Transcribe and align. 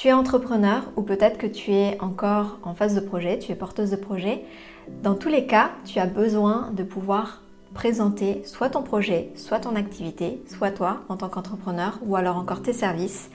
Tu 0.00 0.08
es 0.08 0.14
entrepreneur 0.14 0.84
ou 0.96 1.02
peut-être 1.02 1.36
que 1.36 1.46
tu 1.46 1.72
es 1.72 2.00
encore 2.00 2.58
en 2.62 2.72
phase 2.72 2.94
de 2.94 3.00
projet, 3.00 3.38
tu 3.38 3.52
es 3.52 3.54
porteuse 3.54 3.90
de 3.90 3.96
projet. 3.96 4.46
Dans 5.02 5.14
tous 5.14 5.28
les 5.28 5.44
cas, 5.44 5.72
tu 5.84 5.98
as 5.98 6.06
besoin 6.06 6.70
de 6.74 6.82
pouvoir 6.82 7.42
présenter 7.74 8.40
soit 8.46 8.70
ton 8.70 8.82
projet, 8.82 9.30
soit 9.36 9.60
ton 9.60 9.76
activité, 9.76 10.42
soit 10.46 10.70
toi 10.70 11.02
en 11.10 11.18
tant 11.18 11.28
qu'entrepreneur 11.28 11.98
ou 12.00 12.16
alors 12.16 12.38
encore 12.38 12.62
tes 12.62 12.72
services. 12.72 13.30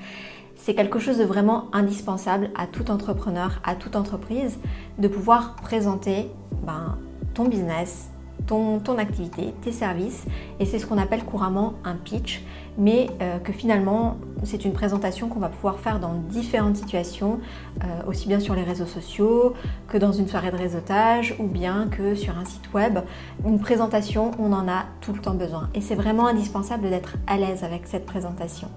C'est 0.55 0.73
quelque 0.73 0.97
chose 0.97 1.19
de 1.19 1.23
vraiment 1.23 1.65
indispensable 1.71 2.49
à 2.55 2.65
tout 2.65 2.89
entrepreneur, 2.89 3.61
à 3.63 3.75
toute 3.75 3.95
entreprise, 3.95 4.57
de 4.97 5.07
pouvoir 5.07 5.57
présenter 5.57 6.31
ben, 6.65 6.97
ton 7.35 7.45
business, 7.45 8.09
ton, 8.47 8.79
ton, 8.79 8.97
activité, 8.97 9.53
tes 9.61 9.71
services, 9.71 10.25
et 10.59 10.65
c'est 10.65 10.79
ce 10.79 10.87
qu'on 10.87 10.97
appelle 10.97 11.25
couramment 11.25 11.75
un 11.83 11.93
pitch, 11.93 12.41
mais 12.77 13.09
euh, 13.21 13.39
que 13.39 13.53
finalement 13.53 14.17
c'est 14.43 14.65
une 14.65 14.73
présentation 14.73 15.27
qu'on 15.27 15.39
va 15.39 15.49
pouvoir 15.49 15.79
faire 15.79 15.99
dans 15.99 16.13
différentes 16.13 16.75
situations, 16.75 17.39
euh, 17.83 17.87
aussi 18.07 18.27
bien 18.27 18.39
sur 18.39 18.53
les 18.53 18.63
réseaux 18.63 18.85
sociaux 18.85 19.53
que 19.87 19.97
dans 19.97 20.11
une 20.11 20.27
soirée 20.27 20.51
de 20.51 20.57
réseautage 20.57 21.35
ou 21.39 21.47
bien 21.47 21.87
que 21.89 22.15
sur 22.15 22.37
un 22.37 22.45
site 22.45 22.73
web. 22.73 22.99
Une 23.45 23.59
présentation, 23.59 24.31
on 24.39 24.51
en 24.53 24.67
a 24.67 24.85
tout 25.01 25.13
le 25.13 25.19
temps 25.19 25.33
besoin, 25.33 25.69
et 25.73 25.81
c'est 25.81 25.95
vraiment 25.95 26.27
indispensable 26.27 26.89
d'être 26.89 27.17
à 27.27 27.37
l'aise 27.37 27.63
avec 27.63 27.87
cette 27.87 28.05
présentation. 28.05 28.69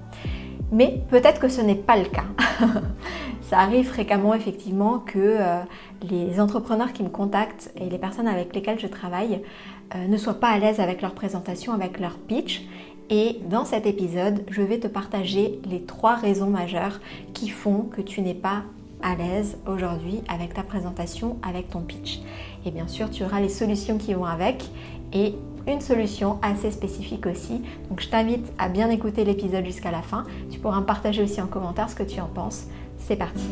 Mais 0.71 1.03
peut-être 1.11 1.41
que 1.41 1.49
ce 1.49 1.61
n'est 1.61 1.75
pas 1.75 1.97
le 1.97 2.05
cas. 2.05 2.25
Ça 3.41 3.59
arrive 3.59 3.87
fréquemment 3.87 4.35
effectivement 4.35 4.99
que 4.99 5.19
euh, 5.19 5.61
les 6.03 6.39
entrepreneurs 6.39 6.93
qui 6.93 7.03
me 7.03 7.09
contactent 7.09 7.73
et 7.77 7.89
les 7.89 7.99
personnes 7.99 8.29
avec 8.29 8.55
lesquelles 8.55 8.79
je 8.79 8.87
travaille 8.87 9.43
ne 10.07 10.19
soient 10.19 10.39
pas 10.39 10.49
à 10.49 10.59
l'aise 10.59 10.81
avec 10.81 11.01
leur 11.01 11.15
présentation, 11.15 11.73
avec 11.73 11.99
leur 11.99 12.19
pitch. 12.19 12.69
Et 13.11 13.41
dans 13.49 13.65
cet 13.65 13.87
épisode, 13.87 14.45
je 14.51 14.63
vais 14.63 14.79
te 14.79 14.87
partager 14.87 15.61
les 15.65 15.83
trois 15.83 16.15
raisons 16.15 16.51
majeures 16.51 17.01
qui 17.33 17.49
font 17.49 17.83
que 17.85 18.03
tu 18.03 18.21
n'es 18.21 18.35
pas 18.35 18.65
à 19.03 19.15
l'aise 19.15 19.57
aujourd'hui 19.67 20.21
avec 20.29 20.55
ta 20.55 20.63
présentation, 20.63 21.39
avec 21.43 21.71
ton 21.71 21.81
pitch. 21.81 22.21
Et 22.67 22.71
bien 22.71 22.89
sûr, 22.89 23.11
tu 23.11 23.25
auras 23.25 23.41
les 23.41 23.49
solutions 23.49 23.97
qui 23.97 24.13
vont 24.15 24.27
avec 24.27 24.65
et 25.13 25.35
une 25.67 25.81
solution 25.81 26.39
assez 26.43 26.71
spécifique 26.71 27.27
aussi. 27.27 27.63
Donc 27.89 28.01
je 28.01 28.09
t'invite 28.09 28.53
à 28.59 28.69
bien 28.69 28.91
écouter 28.91 29.25
l'épisode 29.25 29.65
jusqu'à 29.65 29.91
la 29.91 30.03
fin. 30.03 30.25
Tu 30.51 30.59
pourras 30.59 30.81
me 30.81 30.87
partager 30.87 31.23
aussi 31.23 31.41
en 31.41 31.47
commentaire 31.47 31.89
ce 31.89 31.95
que 31.95 32.03
tu 32.03 32.21
en 32.21 32.27
penses. 32.29 32.67
C'est 32.99 33.17
parti. 33.17 33.45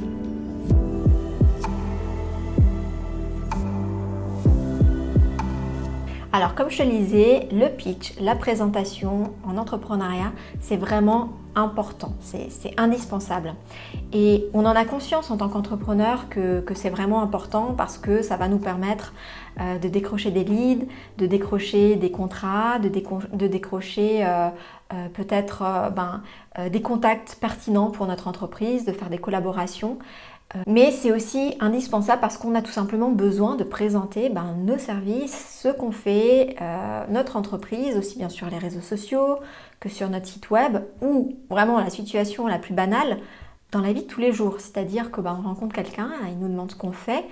Alors 6.37 6.55
comme 6.55 6.69
je 6.69 6.77
te 6.77 6.83
le 6.83 6.91
disais, 6.91 7.49
le 7.51 7.69
pitch, 7.69 8.13
la 8.21 8.37
présentation 8.37 9.33
en 9.43 9.57
entrepreneuriat, 9.57 10.33
c'est 10.61 10.77
vraiment 10.77 11.31
important, 11.55 12.13
c'est 12.21 12.51
indispensable. 12.77 13.55
Et 14.13 14.45
on 14.53 14.67
en 14.67 14.77
a 14.77 14.85
conscience 14.85 15.31
en 15.31 15.39
tant 15.39 15.49
qu'entrepreneur 15.49 16.29
que, 16.29 16.63
c'est 16.75 16.91
vraiment 16.91 17.23
important 17.23 17.75
parce 17.75 17.97
que 17.97 18.21
ça 18.21 18.37
va 18.37 18.49
nous 18.49 18.59
permettre 18.59 19.15
euh, 19.63 19.79
de 19.79 19.89
décrocher 19.89 20.31
des 20.31 20.45
leads, 20.45 20.87
de 21.17 21.25
décrocher 21.25 21.97
des 21.97 22.11
contrats, 22.11 22.79
de, 22.81 22.91
décrocher 23.47 24.27
euh, 24.27 24.51
euh, 24.93 25.09
peut-être 25.09 25.91
ben, 25.97 26.21
des 26.69 26.83
contacts 26.83 27.39
pertinents 27.41 27.91
pour 27.91 28.07
notre 28.07 28.29
entreprise, 28.29 28.85
de 28.85 28.93
faire 28.93 29.09
des 29.09 29.17
collaborations. 29.17 29.99
Mais 30.67 30.93
c'est 30.93 31.13
aussi 31.13 31.57
indispensable 31.61 32.21
parce 32.21 32.39
qu'on 32.39 32.55
a 32.55 32.63
tout 32.63 32.71
simplement 32.71 33.11
besoin 33.11 33.57
de 33.57 33.65
présenter 33.65 34.29
ben, 34.29 34.55
nos 34.59 34.79
services, 34.79 35.61
ce 35.63 35.69
qu'on 35.69 35.91
fait, 35.91 36.57
notre 37.11 37.37
entreprise, 37.37 37.97
aussi 37.97 38.17
bien 38.17 38.29
sur 38.29 38.49
les 38.49 38.59
réseaux 38.59 38.81
sociaux 38.81 39.39
que 39.81 39.89
sur 39.89 40.09
notre 40.09 40.27
site 40.27 40.51
web, 40.51 40.79
ou 41.03 41.37
vraiment 41.51 41.79
la 41.79 41.91
situation 41.91 42.47
la 42.47 42.59
plus 42.59 42.75
banale 42.75 43.19
dans 43.73 43.81
la 43.81 43.93
vie 43.93 44.03
de 44.03 44.07
tous 44.07 44.21
les 44.21 44.33
jours. 44.33 44.61
C'est-à-dire 44.61 45.11
que 45.11 45.21
ben, 45.21 45.37
on 45.39 45.49
rencontre 45.49 45.75
quelqu'un, 45.75 46.11
il 46.31 46.39
nous 46.39 46.49
demande 46.49 46.71
ce 46.71 46.77
qu'on 46.77 46.93
fait, 46.93 47.25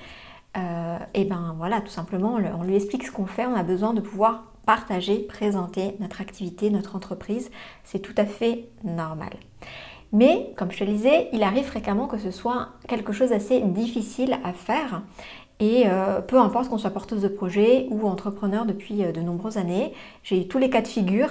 euh, 0.57 0.99
et 1.15 1.25
ben 1.25 1.55
voilà, 1.59 1.81
tout 1.81 1.89
simplement, 1.89 2.35
on 2.35 2.63
lui 2.63 2.77
explique 2.77 3.05
ce 3.05 3.13
qu'on 3.13 3.27
fait, 3.27 3.47
on 3.47 3.55
a 3.55 3.63
besoin 3.63 3.93
de 3.93 4.01
pouvoir 4.01 4.45
partager, 4.67 5.19
présenter 5.19 5.97
notre 6.01 6.21
activité, 6.21 6.71
notre 6.71 6.97
entreprise. 6.97 7.51
C'est 7.83 7.99
tout 7.99 8.15
à 8.17 8.25
fait 8.25 8.69
normal. 8.83 9.33
Mais, 10.13 10.53
comme 10.57 10.71
je 10.71 10.79
te 10.79 10.85
le 10.85 10.93
disais, 10.93 11.29
il 11.33 11.43
arrive 11.43 11.65
fréquemment 11.65 12.07
que 12.07 12.19
ce 12.19 12.31
soit 12.31 12.69
quelque 12.89 13.13
chose 13.13 13.31
d'assez 13.31 13.61
difficile 13.61 14.39
à 14.45 14.53
faire. 14.53 15.03
Et 15.61 15.85
euh, 15.87 16.21
peu 16.21 16.39
importe 16.39 16.69
qu'on 16.69 16.79
soit 16.79 16.91
porteuse 16.91 17.23
de 17.23 17.29
projet 17.29 17.87
ou 17.91 18.09
entrepreneur 18.09 18.67
depuis 18.67 19.05
euh, 19.05 19.13
de 19.13 19.21
nombreuses 19.21 19.57
années, 19.57 19.93
j'ai 20.25 20.41
eu 20.41 20.49
tous 20.49 20.59
les 20.59 20.69
cas 20.69 20.83
de 20.83 20.89
figure, 20.89 21.29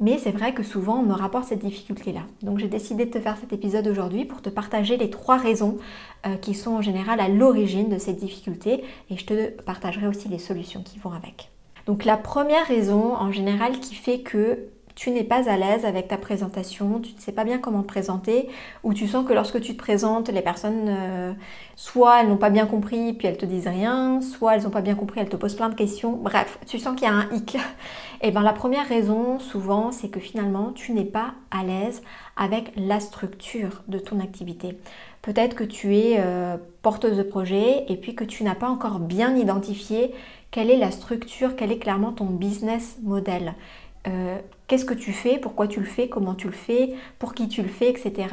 mais 0.00 0.16
c'est 0.18 0.30
vrai 0.30 0.54
que 0.54 0.62
souvent 0.62 1.00
on 1.00 1.02
me 1.02 1.12
rapporte 1.12 1.46
cette 1.46 1.64
difficulté-là. 1.64 2.20
Donc 2.42 2.58
j'ai 2.60 2.68
décidé 2.68 3.04
de 3.04 3.10
te 3.10 3.18
faire 3.18 3.36
cet 3.36 3.52
épisode 3.52 3.88
aujourd'hui 3.88 4.24
pour 4.24 4.42
te 4.42 4.48
partager 4.48 4.96
les 4.96 5.10
trois 5.10 5.36
raisons 5.36 5.78
euh, 6.24 6.36
qui 6.36 6.54
sont 6.54 6.70
en 6.70 6.82
général 6.82 7.18
à 7.18 7.28
l'origine 7.28 7.88
de 7.88 7.98
cette 7.98 8.16
difficulté 8.16 8.84
et 9.10 9.16
je 9.16 9.26
te 9.26 9.50
partagerai 9.62 10.06
aussi 10.06 10.28
les 10.28 10.38
solutions 10.38 10.82
qui 10.82 11.00
vont 11.00 11.12
avec. 11.12 11.50
Donc 11.86 12.04
la 12.04 12.16
première 12.16 12.66
raison 12.66 13.14
en 13.14 13.32
général 13.32 13.80
qui 13.80 13.96
fait 13.96 14.20
que 14.20 14.68
tu 14.94 15.10
n'es 15.10 15.24
pas 15.24 15.50
à 15.50 15.56
l'aise 15.56 15.84
avec 15.84 16.08
ta 16.08 16.16
présentation, 16.16 17.00
tu 17.00 17.14
ne 17.14 17.20
sais 17.20 17.32
pas 17.32 17.44
bien 17.44 17.58
comment 17.58 17.82
te 17.82 17.88
présenter, 17.88 18.48
ou 18.84 18.94
tu 18.94 19.08
sens 19.08 19.26
que 19.26 19.32
lorsque 19.32 19.60
tu 19.60 19.72
te 19.72 19.78
présentes, 19.78 20.28
les 20.28 20.42
personnes, 20.42 20.86
euh, 20.88 21.32
soit 21.74 22.20
elles 22.20 22.28
n'ont 22.28 22.36
pas 22.36 22.50
bien 22.50 22.66
compris, 22.66 23.12
puis 23.12 23.26
elles 23.26 23.36
te 23.36 23.46
disent 23.46 23.66
rien, 23.66 24.20
soit 24.20 24.54
elles 24.54 24.62
n'ont 24.62 24.70
pas 24.70 24.82
bien 24.82 24.94
compris, 24.94 25.20
elles 25.20 25.28
te 25.28 25.36
posent 25.36 25.56
plein 25.56 25.68
de 25.68 25.74
questions. 25.74 26.12
Bref, 26.12 26.58
tu 26.66 26.78
sens 26.78 26.94
qu'il 26.94 27.08
y 27.08 27.10
a 27.10 27.14
un 27.14 27.28
hic. 27.32 27.56
Et 27.56 27.58
eh 28.28 28.30
bien 28.30 28.42
la 28.42 28.52
première 28.52 28.86
raison, 28.86 29.40
souvent, 29.40 29.90
c'est 29.90 30.08
que 30.08 30.20
finalement, 30.20 30.70
tu 30.72 30.92
n'es 30.92 31.04
pas 31.04 31.34
à 31.50 31.64
l'aise 31.64 32.02
avec 32.36 32.72
la 32.76 33.00
structure 33.00 33.82
de 33.88 33.98
ton 33.98 34.20
activité. 34.20 34.78
Peut-être 35.22 35.56
que 35.56 35.64
tu 35.64 35.96
es 35.96 36.16
euh, 36.18 36.56
porteuse 36.82 37.16
de 37.16 37.22
projet 37.22 37.84
et 37.88 37.96
puis 37.96 38.14
que 38.14 38.24
tu 38.24 38.44
n'as 38.44 38.54
pas 38.54 38.68
encore 38.68 39.00
bien 39.00 39.34
identifié 39.36 40.12
quelle 40.54 40.70
est 40.70 40.76
la 40.76 40.92
structure, 40.92 41.56
quel 41.56 41.72
est 41.72 41.78
clairement 41.78 42.12
ton 42.12 42.26
business 42.26 42.98
model. 43.02 43.54
Euh, 44.06 44.38
qu'est-ce 44.66 44.84
que 44.84 44.94
tu 44.94 45.12
fais, 45.12 45.38
pourquoi 45.38 45.66
tu 45.66 45.80
le 45.80 45.86
fais, 45.86 46.08
comment 46.08 46.34
tu 46.34 46.46
le 46.46 46.52
fais, 46.52 46.94
pour 47.18 47.34
qui 47.34 47.48
tu 47.48 47.62
le 47.62 47.68
fais, 47.68 47.88
etc. 47.88 48.28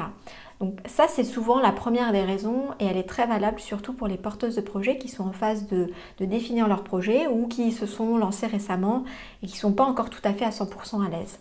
Donc 0.61 0.77
ça, 0.85 1.07
c'est 1.07 1.23
souvent 1.23 1.59
la 1.59 1.71
première 1.71 2.11
des 2.11 2.21
raisons 2.21 2.65
et 2.79 2.85
elle 2.85 2.97
est 2.97 3.09
très 3.09 3.25
valable 3.25 3.59
surtout 3.59 3.93
pour 3.93 4.07
les 4.07 4.17
porteuses 4.17 4.57
de 4.57 4.61
projets 4.61 4.99
qui 4.99 5.07
sont 5.07 5.23
en 5.23 5.33
phase 5.33 5.65
de, 5.67 5.89
définir 6.19 6.67
leur 6.67 6.83
projet 6.83 7.25
ou 7.25 7.47
qui 7.47 7.71
se 7.71 7.87
sont 7.87 8.15
lancées 8.17 8.45
récemment 8.45 9.03
et 9.41 9.47
qui 9.47 9.55
ne 9.55 9.59
sont 9.59 9.73
pas 9.73 9.85
encore 9.85 10.11
tout 10.11 10.21
à 10.23 10.33
fait 10.33 10.45
à 10.45 10.51
100% 10.51 11.03
à 11.03 11.09
l'aise. 11.09 11.39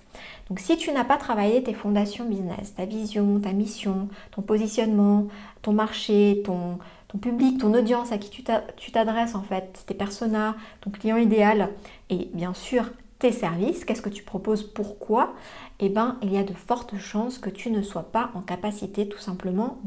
Donc 0.49 0.59
si 0.59 0.79
tu 0.79 0.91
n'as 0.91 1.05
pas 1.05 1.19
travaillé 1.19 1.63
tes 1.63 1.75
fondations 1.75 2.25
business, 2.25 2.75
ta 2.75 2.87
vision, 2.87 3.41
ta 3.41 3.53
mission, 3.53 4.09
ton 4.31 4.41
positionnement, 4.41 5.27
ton 5.61 5.75
marché, 5.75 6.41
ton, 6.43 6.79
ton 7.09 7.19
public, 7.19 7.59
ton 7.59 7.75
audience 7.75 8.13
à 8.13 8.19
qui 8.19 8.31
tu 8.31 8.93
t'adresses 8.93 9.35
en 9.35 9.43
fait, 9.43 9.85
tes 9.87 9.95
personas, 9.95 10.55
ton 10.81 10.91
client 10.91 11.19
idéal 11.19 11.69
et 12.09 12.31
bien 12.33 12.55
sûr 12.55 12.87
tes 13.21 13.33
services, 13.33 13.85
qu'est-ce 13.85 14.03
que 14.03 14.09
tu 14.09 14.25
proposes, 14.25 14.65
pourquoi, 14.65 15.35
eh 15.79 15.89
ben, 15.89 16.17
il 16.23 16.33
y 16.33 16.39
a 16.39 16.43
de 16.43 16.55
fortes 16.55 16.97
chances 16.97 17.39
que 17.39 17.51
tu 17.51 17.71
ne 17.71 17.83
sois 17.83 18.11
pas 18.11 18.31
en 18.35 18.41
capacité 18.41 19.09
tout 19.09 19.19
simplement 19.19 19.79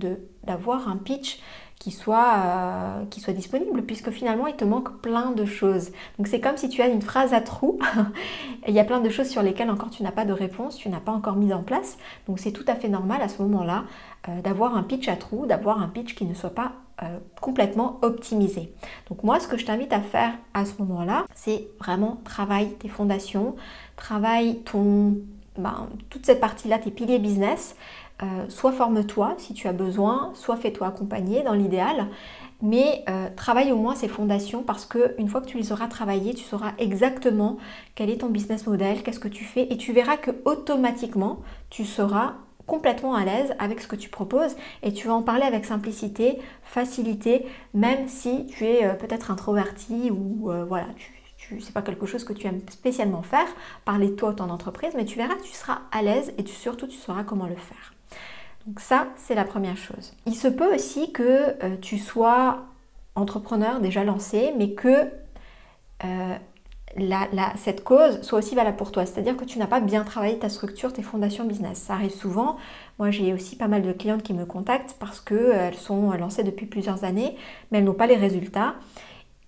d'avoir 0.44 0.88
un 0.88 0.98
pitch 0.98 1.42
qui 1.80 1.92
soit, 1.92 2.36
euh, 2.38 3.06
qui 3.10 3.20
soit 3.20 3.34
disponible, 3.34 3.82
puisque 3.82 4.10
finalement 4.12 4.48
il 4.48 4.56
te 4.56 4.64
manque 4.64 5.02
plein 5.02 5.32
de 5.32 5.44
choses. 5.44 5.92
Donc 6.18 6.28
c'est 6.28 6.40
comme 6.40 6.56
si 6.56 6.70
tu 6.70 6.82
as 6.82 6.88
une 6.88 7.02
phrase 7.02 7.34
à 7.34 7.42
trous, 7.42 7.80
il 8.68 8.74
y 8.74 8.80
a 8.80 8.86
plein 8.86 9.02
de 9.02 9.10
choses 9.10 9.28
sur 9.28 9.42
lesquelles 9.42 9.70
encore 9.70 9.90
tu 9.90 10.04
n'as 10.04 10.12
pas 10.12 10.24
de 10.24 10.32
réponse, 10.32 10.78
tu 10.78 10.88
n'as 10.88 11.02
pas 11.02 11.12
encore 11.12 11.36
mis 11.36 11.52
en 11.54 11.64
place. 11.64 11.98
Donc 12.28 12.40
c'est 12.40 12.52
tout 12.54 12.64
à 12.68 12.76
fait 12.76 12.88
normal 12.88 13.22
à 13.22 13.28
ce 13.28 13.42
moment-là 13.42 13.84
euh, 14.30 14.42
d'avoir 14.42 14.78
un 14.78 14.84
pitch 14.84 15.10
à 15.10 15.18
trous, 15.18 15.46
d'avoir 15.46 15.82
un 15.82 15.90
pitch 15.90 16.16
qui 16.16 16.26
ne 16.26 16.34
soit 16.34 16.52
pas 16.52 16.72
euh, 17.02 17.18
complètement 17.42 17.98
optimisé. 18.04 18.72
Donc 19.10 19.24
moi, 19.24 19.40
ce 19.40 19.48
que 19.48 19.58
je 19.58 19.66
t'invite 19.66 19.92
à 19.92 20.02
faire 20.02 20.34
à 20.54 20.64
ce 20.66 20.74
moment-là, 20.80 21.26
c'est 21.34 21.68
vraiment 21.80 22.20
travaille 22.24 22.74
tes 22.76 22.88
fondations, 22.88 23.56
travaille 23.96 24.60
ton, 24.60 25.18
ben, 25.58 25.90
toute 26.10 26.26
cette 26.26 26.40
partie-là, 26.40 26.78
tes 26.78 26.92
piliers 26.92 27.18
business. 27.18 27.76
Euh, 28.22 28.46
soit 28.48 28.72
forme-toi 28.72 29.34
si 29.40 29.56
tu 29.56 29.68
as 29.68 29.74
besoin, 29.74 30.32
soit 30.36 30.56
fais-toi 30.56 30.88
accompagner 30.88 31.42
dans 31.42 31.54
l'idéal, 31.54 32.10
mais 32.62 33.04
euh, 33.10 33.28
travaille 33.36 33.72
au 33.72 33.78
moins 33.78 33.96
ces 33.96 34.08
fondations 34.08 34.62
parce 34.62 34.86
que 34.86 35.16
une 35.18 35.28
fois 35.28 35.42
que 35.42 35.48
tu 35.48 35.58
les 35.58 35.72
auras 35.72 35.88
travaillées, 35.88 36.36
tu 36.36 36.44
sauras 36.44 36.74
exactement 36.78 37.58
quel 37.96 38.12
est 38.12 38.20
ton 38.20 38.30
business 38.30 38.68
model, 38.68 39.02
qu'est-ce 39.02 39.20
que 39.20 39.28
tu 39.28 39.44
fais, 39.44 39.64
et 39.64 39.78
tu 39.78 39.94
verras 39.94 40.18
que 40.18 40.32
automatiquement 40.46 41.40
tu 41.72 41.86
seras 41.86 42.36
complètement 42.66 43.16
à 43.16 43.26
l'aise 43.26 43.54
avec 43.60 43.82
ce 43.82 43.88
que 43.88 43.96
tu 43.96 44.10
proposes 44.10 44.56
et 44.82 44.94
tu 44.94 45.08
vas 45.08 45.14
en 45.14 45.22
parler 45.22 45.44
avec 45.44 45.66
simplicité, 45.66 46.40
facilité, 46.64 47.46
même 47.74 48.08
si 48.08 48.48
tu 48.48 48.66
es 48.66 48.86
euh, 48.86 48.94
peut-être 48.94 49.32
introverti 49.32 50.12
ou 50.12 50.52
euh, 50.52 50.64
voilà, 50.66 50.88
tu, 51.38 51.62
c'est 51.62 51.74
pas 51.74 51.82
quelque 51.82 52.06
chose 52.06 52.24
que 52.24 52.34
tu 52.34 52.48
aimes 52.48 52.62
spécialement 52.70 53.22
faire, 53.22 53.48
parler 53.86 54.16
toi 54.16 54.34
ton 54.34 54.50
entreprise, 54.50 54.94
mais 54.96 55.06
tu 55.06 55.18
verras 55.18 55.36
que 55.36 55.44
tu 55.44 55.54
seras 55.54 55.82
à 55.92 56.02
l'aise 56.02 56.34
et 56.38 56.44
tu, 56.44 56.54
surtout 56.54 56.88
tu 56.88 56.98
sauras 56.98 57.24
comment 57.24 57.48
le 57.48 57.56
faire. 57.56 57.94
Donc 58.66 58.80
ça, 58.80 59.08
c'est 59.18 59.36
la 59.36 59.44
première 59.44 59.76
chose. 59.76 60.14
Il 60.26 60.36
se 60.36 60.48
peut 60.48 60.74
aussi 60.74 61.12
que 61.12 61.62
euh, 61.64 61.76
tu 61.82 61.98
sois 61.98 62.64
entrepreneur 63.16 63.82
déjà 63.82 64.04
lancé, 64.04 64.54
mais 64.58 64.74
que 64.74 65.12
cette 67.56 67.84
cause 67.84 68.22
soit 68.22 68.40
aussi 68.40 68.56
valable 68.56 68.78
pour 68.78 68.92
toi. 68.92 69.06
C'est-à-dire 69.06 69.36
que 69.38 69.46
tu 69.46 69.60
n'as 69.60 69.68
pas 69.68 69.80
bien 69.80 70.04
travaillé 70.04 70.38
ta 70.38 70.50
structure, 70.50 70.94
tes 70.94 71.02
fondations 71.02 71.46
business. 71.46 71.80
Ça 71.80 71.94
arrive 71.94 72.14
souvent. 72.14 72.58
Moi, 73.00 73.12
j'ai 73.12 73.34
aussi 73.34 73.56
pas 73.56 73.68
mal 73.68 73.82
de 73.82 73.92
clientes 73.92 74.24
qui 74.24 74.34
me 74.34 74.46
contactent 74.46 74.96
parce 75.00 75.20
qu'elles 75.20 75.76
sont 75.76 76.12
lancées 76.12 76.44
depuis 76.44 76.66
plusieurs 76.66 77.04
années, 77.04 77.36
mais 77.72 77.80
elles 77.80 77.84
n'ont 77.84 77.94
pas 77.94 78.08
les 78.08 78.18
résultats 78.18 78.76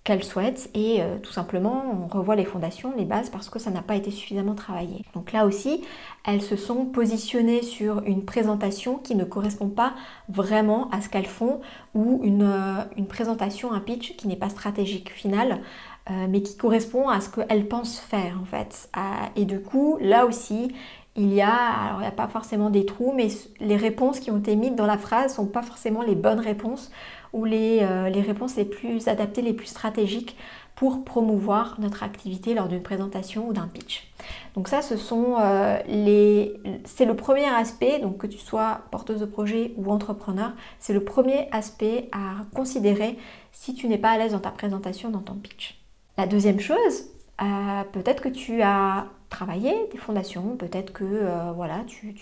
qu'elles 0.06 0.22
souhaitent 0.22 0.70
et 0.72 1.02
euh, 1.02 1.18
tout 1.20 1.32
simplement 1.32 1.84
on 1.92 2.06
revoit 2.06 2.36
les 2.36 2.44
fondations, 2.44 2.94
les 2.96 3.04
bases 3.04 3.28
parce 3.28 3.50
que 3.50 3.58
ça 3.58 3.72
n'a 3.72 3.82
pas 3.82 3.96
été 3.96 4.12
suffisamment 4.12 4.54
travaillé. 4.54 5.04
Donc 5.14 5.32
là 5.32 5.44
aussi, 5.44 5.82
elles 6.24 6.42
se 6.42 6.54
sont 6.54 6.86
positionnées 6.86 7.62
sur 7.62 8.04
une 8.06 8.24
présentation 8.24 8.98
qui 8.98 9.16
ne 9.16 9.24
correspond 9.24 9.68
pas 9.68 9.94
vraiment 10.28 10.88
à 10.92 11.00
ce 11.00 11.08
qu'elles 11.08 11.26
font 11.26 11.60
ou 11.94 12.20
une, 12.22 12.44
euh, 12.44 12.84
une, 12.96 13.08
présentation, 13.08 13.72
un 13.72 13.80
pitch 13.80 14.14
qui 14.16 14.28
n'est 14.28 14.36
pas 14.36 14.48
stratégique 14.48 15.10
final. 15.10 15.58
Euh, 16.08 16.26
mais 16.28 16.40
qui 16.40 16.56
correspond 16.56 17.08
à 17.08 17.20
ce 17.20 17.28
qu'elles 17.28 17.66
pensent 17.66 17.98
faire 17.98 18.38
en 18.40 18.44
fait. 18.44 18.88
et 19.34 19.44
du 19.44 19.60
coup, 19.60 19.98
là 20.00 20.24
aussi, 20.24 20.72
il 21.16 21.32
y 21.32 21.40
a, 21.40 21.52
alors 21.52 21.98
il 21.98 22.02
n'y 22.02 22.08
a 22.08 22.12
pas 22.12 22.28
forcément 22.28 22.70
des 22.70 22.84
trous, 22.84 23.12
mais 23.16 23.28
les 23.58 23.76
réponses 23.76 24.20
qui 24.20 24.30
ont 24.30 24.38
été 24.38 24.54
mises 24.54 24.74
dans 24.76 24.86
la 24.86 24.98
phrase 24.98 25.32
ne 25.32 25.36
sont 25.36 25.46
pas 25.46 25.62
forcément 25.62 26.02
les 26.02 26.14
bonnes 26.14 26.40
réponses 26.40 26.92
ou 27.32 27.46
euh, 27.46 28.08
les, 28.08 28.20
réponses 28.20 28.56
les 28.56 28.64
plus 28.64 29.08
adaptées, 29.08 29.42
les 29.42 29.52
plus 29.52 29.66
stratégiques 29.66 30.36
pour 30.74 31.04
promouvoir 31.04 31.76
notre 31.80 32.02
activité 32.02 32.54
lors 32.54 32.68
d'une 32.68 32.82
présentation 32.82 33.48
ou 33.48 33.52
d'un 33.54 33.66
pitch. 33.66 34.12
Donc 34.54 34.68
ça, 34.68 34.82
ce 34.82 34.96
sont 34.96 35.36
euh, 35.40 35.78
les, 35.88 36.54
c'est 36.84 37.06
le 37.06 37.16
premier 37.16 37.46
aspect, 37.46 37.98
donc 37.98 38.18
que 38.18 38.26
tu 38.26 38.38
sois 38.38 38.82
porteuse 38.90 39.20
de 39.20 39.26
projet 39.26 39.72
ou 39.76 39.90
entrepreneur, 39.90 40.52
c'est 40.78 40.92
le 40.92 41.02
premier 41.02 41.48
aspect 41.50 42.10
à 42.12 42.42
considérer 42.54 43.16
si 43.52 43.74
tu 43.74 43.88
n'es 43.88 43.98
pas 43.98 44.10
à 44.10 44.18
l'aise 44.18 44.32
dans 44.32 44.38
ta 44.38 44.50
présentation, 44.50 45.10
dans 45.10 45.20
ton 45.20 45.34
pitch. 45.34 45.85
La 46.16 46.26
deuxième 46.26 46.60
chose, 46.60 47.06
euh, 47.42 47.82
peut-être 47.92 48.22
que 48.22 48.28
tu 48.28 48.62
as 48.62 49.06
travaillé 49.28 49.72
des 49.92 49.98
fondations, 49.98 50.56
peut-être 50.56 50.92
que 50.92 51.52
voilà, 51.54 51.80
tu, 51.86 52.14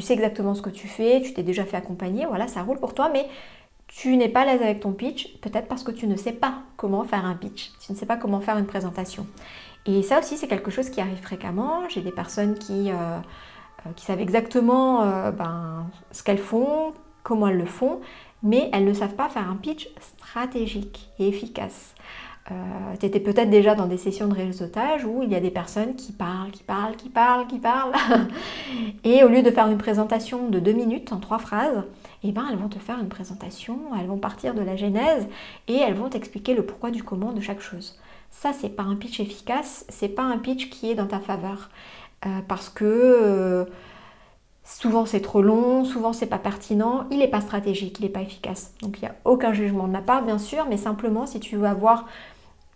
sais 0.00 0.14
exactement 0.14 0.54
ce 0.54 0.62
que 0.62 0.70
tu 0.70 0.88
fais, 0.88 1.20
tu 1.22 1.34
t'es 1.34 1.42
déjà 1.42 1.64
fait 1.64 1.76
accompagner, 1.76 2.26
voilà, 2.26 2.48
ça 2.48 2.62
roule 2.62 2.80
pour 2.80 2.94
toi, 2.94 3.10
mais 3.12 3.26
tu 3.86 4.16
n'es 4.16 4.28
pas 4.28 4.40
à 4.40 4.44
l'aise 4.46 4.62
avec 4.62 4.80
ton 4.80 4.92
pitch, 4.92 5.36
peut-être 5.40 5.68
parce 5.68 5.82
que 5.82 5.90
tu 5.90 6.06
ne 6.06 6.16
sais 6.16 6.32
pas 6.32 6.54
comment 6.76 7.04
faire 7.04 7.24
un 7.24 7.34
pitch, 7.34 7.72
tu 7.84 7.92
ne 7.92 7.96
sais 7.96 8.06
pas 8.06 8.16
comment 8.16 8.40
faire 8.40 8.56
une 8.56 8.66
présentation. 8.66 9.26
Et 9.86 10.02
ça 10.02 10.18
aussi, 10.18 10.36
c'est 10.36 10.46
quelque 10.46 10.70
chose 10.70 10.90
qui 10.90 11.00
arrive 11.00 11.20
fréquemment. 11.20 11.88
J'ai 11.88 12.02
des 12.02 12.12
personnes 12.12 12.54
qui, 12.58 12.90
euh, 12.90 12.94
euh, 12.94 13.90
savent 13.96 14.20
exactement 14.20 15.02
euh, 15.02 15.30
ben, 15.30 15.86
ce 16.12 16.22
qu'elles 16.22 16.38
font, 16.38 16.92
comment 17.22 17.48
elles 17.48 17.58
le 17.58 17.66
font, 17.66 18.00
mais 18.42 18.70
elles 18.72 18.84
ne 18.84 18.92
savent 18.92 19.14
pas 19.14 19.28
faire 19.28 19.48
un 19.48 19.56
pitch 19.56 19.88
stratégique 20.00 21.08
et 21.18 21.28
efficace. 21.28 21.94
Tu 22.98 23.06
étais 23.06 23.20
peut-être 23.20 23.50
déjà 23.50 23.74
dans 23.74 23.86
des 23.86 23.96
sessions 23.96 24.26
de 24.26 24.34
réseautage 24.34 25.04
où 25.04 25.22
il 25.22 25.30
y 25.30 25.36
a 25.36 25.40
des 25.40 25.50
personnes 25.50 25.94
qui 25.94 26.12
parlent, 26.12 26.50
qui 26.50 26.62
parlent, 26.64 26.96
qui 26.96 27.08
parlent, 27.08 27.46
qui 27.46 27.58
parlent. 27.58 27.92
et 29.04 29.22
au 29.22 29.28
lieu 29.28 29.42
de 29.42 29.50
faire 29.50 29.68
une 29.68 29.78
présentation 29.78 30.48
de 30.48 30.58
deux 30.58 30.72
minutes 30.72 31.12
en 31.12 31.18
trois 31.18 31.38
phrases, 31.38 31.84
eh 32.22 32.32
ben, 32.32 32.44
elles 32.50 32.58
vont 32.58 32.68
te 32.68 32.78
faire 32.78 32.98
une 32.98 33.08
présentation, 33.08 33.78
elles 33.98 34.06
vont 34.06 34.18
partir 34.18 34.54
de 34.54 34.62
la 34.62 34.76
genèse 34.76 35.28
et 35.68 35.76
elles 35.76 35.94
vont 35.94 36.08
t'expliquer 36.08 36.54
le 36.54 36.64
pourquoi 36.66 36.90
du 36.90 37.02
comment 37.02 37.32
de 37.32 37.40
chaque 37.40 37.60
chose. 37.60 37.98
Ça, 38.30 38.52
c'est 38.52 38.68
pas 38.70 38.82
un 38.82 38.96
pitch 38.96 39.20
efficace, 39.20 39.84
c'est 39.88 40.08
pas 40.08 40.22
un 40.22 40.38
pitch 40.38 40.70
qui 40.70 40.90
est 40.90 40.94
dans 40.94 41.06
ta 41.06 41.20
faveur. 41.20 41.70
Euh, 42.26 42.40
parce 42.46 42.68
que 42.68 42.84
euh, 42.84 43.64
souvent 44.78 45.06
c'est 45.06 45.20
trop 45.20 45.42
long, 45.42 45.84
souvent 45.84 46.12
c'est 46.12 46.26
pas 46.26 46.38
pertinent, 46.38 47.04
il 47.10 47.18
n'est 47.18 47.28
pas 47.28 47.40
stratégique, 47.40 47.98
il 47.98 48.02
n'est 48.02 48.08
pas 48.08 48.22
efficace. 48.22 48.72
Donc 48.82 48.98
il 48.98 49.02
n'y 49.02 49.08
a 49.08 49.14
aucun 49.24 49.52
jugement 49.52 49.86
de 49.86 49.92
ma 49.92 50.02
part, 50.02 50.22
bien 50.22 50.38
sûr, 50.38 50.66
mais 50.68 50.76
simplement 50.76 51.26
si 51.26 51.40
tu 51.40 51.56
veux 51.56 51.66
avoir 51.66 52.06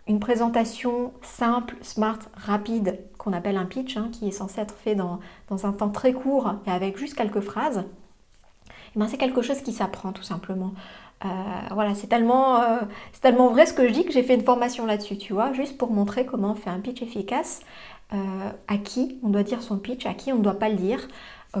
une 0.07 0.19
présentation 0.19 1.13
simple, 1.21 1.75
smart, 1.81 2.19
rapide, 2.35 2.99
qu'on 3.17 3.33
appelle 3.33 3.57
un 3.57 3.65
pitch, 3.65 3.97
hein, 3.97 4.09
qui 4.11 4.27
est 4.27 4.31
censé 4.31 4.61
être 4.61 4.75
fait 4.75 4.95
dans, 4.95 5.19
un 5.49 5.71
temps 5.71 5.89
très 5.89 6.13
court 6.13 6.53
et 6.67 6.71
avec 6.71 6.97
juste 6.97 7.15
quelques 7.15 7.39
phrases, 7.39 7.83
eh 8.95 8.99
ben, 8.99 9.07
c'est 9.07 9.17
quelque 9.17 9.41
chose 9.41 9.61
qui 9.61 9.73
s'apprend 9.73 10.11
tout 10.11 10.23
simplement. 10.23 10.73
Euh, 11.23 11.27
voilà, 11.71 11.95
c'est 11.95 12.07
tellement, 12.07 12.61
euh, 12.61 12.79
c'est 13.13 13.21
tellement 13.21 13.49
vrai 13.49 13.65
ce 13.65 13.73
que 13.73 13.87
je 13.87 13.93
dis 13.93 14.05
que 14.05 14.11
j'ai 14.11 14.21
fait 14.21 14.35
une 14.35 14.43
formation 14.43 14.85
là-dessus, 14.85 15.17
tu 15.17 15.33
vois, 15.33 15.53
juste 15.53 15.77
pour 15.77 15.91
montrer 15.91 16.25
comment 16.25 16.51
on 16.51 16.55
fait 16.55 16.69
un 16.69 16.79
pitch 16.79 17.01
efficace, 17.01 17.61
euh, 18.13 18.51
à 18.67 18.77
qui 18.77 19.17
on 19.23 19.29
doit 19.29 19.43
dire 19.43 19.63
son 19.63 19.79
pitch, 19.79 20.05
à 20.05 20.13
qui 20.13 20.31
on 20.31 20.37
ne 20.37 20.43
doit 20.43 20.59
pas 20.59 20.69
le 20.69 20.75
dire, 20.75 21.07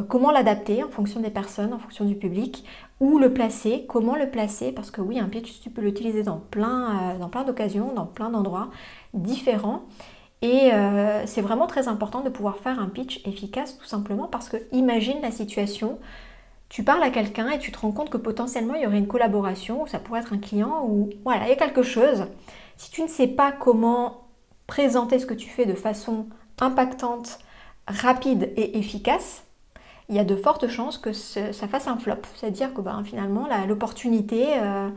comment 0.01 0.31
l'adapter 0.31 0.83
en 0.83 0.89
fonction 0.89 1.19
des 1.19 1.29
personnes, 1.29 1.73
en 1.73 1.79
fonction 1.79 2.05
du 2.05 2.15
public, 2.15 2.65
où 2.99 3.19
le 3.19 3.33
placer, 3.33 3.85
comment 3.87 4.15
le 4.15 4.29
placer, 4.29 4.71
parce 4.71 4.91
que 4.91 5.01
oui, 5.01 5.19
un 5.19 5.27
pitch, 5.27 5.61
tu 5.61 5.69
peux 5.69 5.81
l'utiliser 5.81 6.23
dans 6.23 6.37
plein, 6.37 7.17
dans 7.19 7.29
plein 7.29 7.43
d'occasions, 7.43 7.93
dans 7.93 8.05
plein 8.05 8.29
d'endroits 8.29 8.69
différents. 9.13 9.83
Et 10.41 10.71
c'est 11.25 11.41
vraiment 11.41 11.67
très 11.67 11.87
important 11.87 12.21
de 12.21 12.29
pouvoir 12.29 12.57
faire 12.57 12.79
un 12.79 12.87
pitch 12.87 13.25
efficace 13.25 13.77
tout 13.77 13.85
simplement 13.85 14.27
parce 14.27 14.49
que 14.49 14.57
imagine 14.71 15.21
la 15.21 15.31
situation 15.31 15.99
tu 16.67 16.83
parles 16.83 17.03
à 17.03 17.09
quelqu'un 17.09 17.51
et 17.51 17.59
tu 17.59 17.71
te 17.71 17.79
rends 17.79 17.91
compte 17.91 18.09
que 18.09 18.17
potentiellement 18.17 18.73
il 18.73 18.81
y 18.81 18.87
aurait 18.87 18.97
une 18.97 19.07
collaboration, 19.07 19.83
ou 19.83 19.87
ça 19.87 19.99
pourrait 19.99 20.21
être 20.21 20.33
un 20.33 20.39
client, 20.39 20.83
ou 20.85 21.09
voilà, 21.23 21.45
il 21.45 21.49
y 21.49 21.53
a 21.53 21.55
quelque 21.55 21.83
chose. 21.83 22.25
Si 22.75 22.91
tu 22.91 23.03
ne 23.03 23.07
sais 23.07 23.27
pas 23.27 23.51
comment 23.51 24.27
présenter 24.67 25.19
ce 25.19 25.25
que 25.25 25.35
tu 25.35 25.47
fais 25.47 25.65
de 25.65 25.75
façon 25.75 26.25
impactante, 26.59 27.39
rapide 27.87 28.51
et 28.57 28.77
efficace, 28.79 29.44
il 30.09 30.15
y 30.15 30.19
a 30.19 30.23
de 30.23 30.35
fortes 30.35 30.67
chances 30.67 30.97
que 30.97 31.13
ça 31.13 31.67
fasse 31.67 31.87
un 31.87 31.97
flop. 31.97 32.21
C'est-à-dire 32.35 32.73
que 32.73 32.81
ben, 32.81 33.03
finalement, 33.03 33.47
l'opportunité 33.67 34.57
euh, 34.57 34.89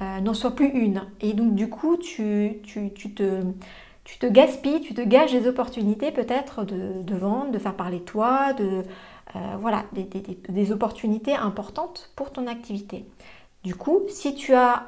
euh, 0.00 0.20
n'en 0.20 0.34
soit 0.34 0.54
plus 0.54 0.68
une. 0.68 1.02
Et 1.20 1.32
donc 1.32 1.54
du 1.54 1.68
coup, 1.68 1.96
tu, 1.96 2.60
te, 2.64 4.26
gaspilles, 4.26 4.80
tu 4.80 4.94
te 4.94 5.00
gages 5.00 5.32
des 5.32 5.48
opportunités 5.48 6.12
peut-être 6.12 6.64
de, 6.64 7.14
vendre, 7.14 7.50
de 7.50 7.58
faire 7.58 7.74
parler 7.74 8.00
toi, 8.00 8.52
de, 8.52 8.82
euh, 9.34 9.38
voilà, 9.58 9.84
des, 9.92 10.72
opportunités 10.72 11.34
importantes 11.34 12.10
pour 12.14 12.30
ton 12.30 12.46
activité. 12.46 13.04
Du 13.64 13.74
coup, 13.74 14.02
si 14.08 14.34
tu 14.34 14.54
as 14.54 14.86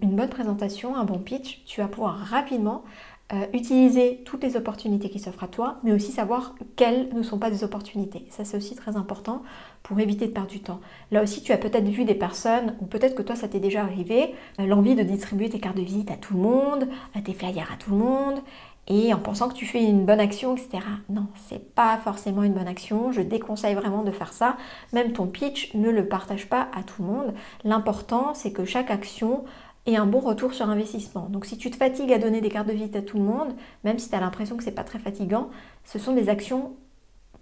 une 0.00 0.14
bonne 0.14 0.28
présentation, 0.28 0.96
un 0.96 1.04
bon 1.04 1.18
pitch, 1.18 1.64
tu 1.66 1.80
vas 1.80 1.88
pouvoir 1.88 2.16
rapidement 2.16 2.84
euh, 3.32 3.46
utiliser 3.52 4.22
toutes 4.24 4.44
les 4.44 4.56
opportunités 4.56 5.10
qui 5.10 5.18
s'offrent 5.18 5.42
à 5.42 5.48
toi, 5.48 5.78
mais 5.82 5.92
aussi 5.92 6.12
savoir 6.12 6.54
quelles 6.76 7.12
ne 7.12 7.22
sont 7.22 7.38
pas 7.38 7.50
des 7.50 7.64
opportunités. 7.64 8.24
Ça, 8.30 8.44
c'est 8.44 8.56
aussi 8.56 8.76
très 8.76 8.96
important 8.96 9.42
pour 9.82 9.98
éviter 9.98 10.26
de 10.26 10.32
perdre 10.32 10.50
du 10.50 10.60
temps. 10.60 10.80
Là 11.10 11.24
aussi, 11.24 11.42
tu 11.42 11.50
as 11.50 11.58
peut-être 11.58 11.88
vu 11.88 12.04
des 12.04 12.14
personnes, 12.14 12.76
ou 12.80 12.86
peut-être 12.86 13.16
que 13.16 13.22
toi, 13.22 13.34
ça 13.34 13.48
t'est 13.48 13.58
déjà 13.58 13.82
arrivé, 13.82 14.34
euh, 14.60 14.66
l'envie 14.66 14.94
de 14.94 15.02
distribuer 15.02 15.48
tes 15.48 15.58
cartes 15.58 15.76
de 15.76 15.82
visite 15.82 16.12
à 16.12 16.16
tout 16.16 16.34
le 16.34 16.40
monde, 16.40 16.88
tes 17.24 17.34
flyers 17.34 17.72
à 17.72 17.76
tout 17.76 17.90
le 17.90 17.96
monde, 17.96 18.40
et 18.88 19.12
en 19.12 19.18
pensant 19.18 19.48
que 19.48 19.54
tu 19.54 19.66
fais 19.66 19.82
une 19.82 20.04
bonne 20.04 20.20
action, 20.20 20.56
etc. 20.56 20.78
Non, 21.08 21.26
c'est 21.48 21.74
pas 21.74 21.98
forcément 21.98 22.44
une 22.44 22.52
bonne 22.52 22.68
action. 22.68 23.10
Je 23.10 23.20
déconseille 23.20 23.74
vraiment 23.74 24.04
de 24.04 24.12
faire 24.12 24.32
ça. 24.32 24.56
Même 24.92 25.12
ton 25.12 25.26
pitch, 25.26 25.74
ne 25.74 25.90
le 25.90 26.06
partage 26.06 26.48
pas 26.48 26.68
à 26.72 26.84
tout 26.84 27.02
le 27.02 27.08
monde. 27.08 27.34
L'important, 27.64 28.34
c'est 28.34 28.52
que 28.52 28.64
chaque 28.64 28.90
action 28.90 29.44
ait 29.86 29.96
un 29.96 30.06
bon 30.06 30.20
retour 30.20 30.54
sur 30.54 30.68
investissement. 30.68 31.28
Donc 31.30 31.46
si 31.46 31.56
tu 31.56 31.70
te 31.70 31.76
fatigues 31.76 32.12
à 32.12 32.18
donner 32.18 32.40
des 32.40 32.48
cartes 32.48 32.68
de 32.68 32.72
visite 32.72 32.96
à 32.96 33.02
tout 33.02 33.18
le 33.18 33.24
monde, 33.24 33.54
même 33.84 33.98
si 33.98 34.08
tu 34.08 34.14
as 34.14 34.20
l'impression 34.20 34.56
que 34.56 34.64
c'est 34.64 34.72
pas 34.72 34.84
très 34.84 34.98
fatigant, 34.98 35.50
ce 35.84 35.98
sont 35.98 36.12
des 36.12 36.28
actions 36.28 36.72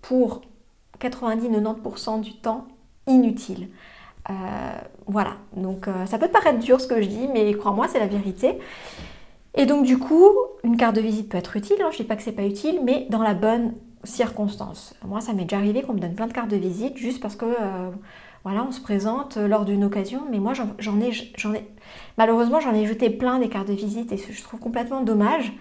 pour 0.03 0.43
90-90% 1.01 2.21
du 2.21 2.35
temps 2.35 2.67
inutiles. 3.07 3.69
Euh, 4.31 4.33
voilà, 5.07 5.35
donc 5.55 5.89
euh, 5.89 6.07
ça 6.07 6.19
peut 6.19 6.29
te 6.29 6.33
paraître 6.33 6.59
dur 6.59 6.81
ce 6.81 6.87
que 6.87 7.01
je 7.03 7.09
dis, 7.09 7.29
mais 7.33 7.53
crois-moi, 7.55 7.89
c'est 7.89 8.01
la 8.01 8.07
vérité. 8.07 8.59
Et 9.55 9.67
donc 9.67 9.85
du 9.85 9.99
coup, 9.99 10.31
une 10.65 10.77
carte 10.77 10.97
de 10.97 11.01
visite 11.01 11.29
peut 11.29 11.39
être 11.39 11.57
utile, 11.57 11.77
hein, 11.81 11.91
je 11.91 11.99
ne 11.99 12.03
dis 12.03 12.05
pas 12.05 12.17
que 12.17 12.23
c'est 12.23 12.33
pas 12.33 12.45
utile, 12.45 12.81
mais 12.83 13.07
dans 13.11 13.23
la 13.23 13.35
bonne 13.35 13.75
circonstance. 14.05 14.95
Moi, 15.05 15.21
ça 15.21 15.33
m'est 15.33 15.45
déjà 15.45 15.57
arrivé 15.57 15.83
qu'on 15.83 15.95
me 15.95 16.01
donne 16.01 16.15
plein 16.15 16.27
de 16.27 16.33
cartes 16.33 16.51
de 16.51 16.57
visite 16.57 16.97
juste 16.97 17.21
parce 17.21 17.37
que 17.37 17.47
euh, 17.47 17.91
voilà, 18.45 18.65
on 18.69 18.73
se 18.73 18.81
présente 18.81 19.37
lors 19.37 19.65
d'une 19.65 19.85
occasion, 19.85 20.23
mais 20.31 20.39
moi 20.39 20.53
j'en 20.53 21.01
ai, 21.01 21.13
malheureusement 22.19 22.61
j'en 22.61 22.75
ai 22.75 22.87
jeté 22.87 23.11
plein 23.11 23.39
des 23.39 23.49
cartes 23.49 23.69
de 23.69 23.73
visite 23.73 24.13
et 24.13 24.19
je 24.19 24.43
trouve 24.43 24.61
complètement 24.61 25.01
dommage. 25.01 25.53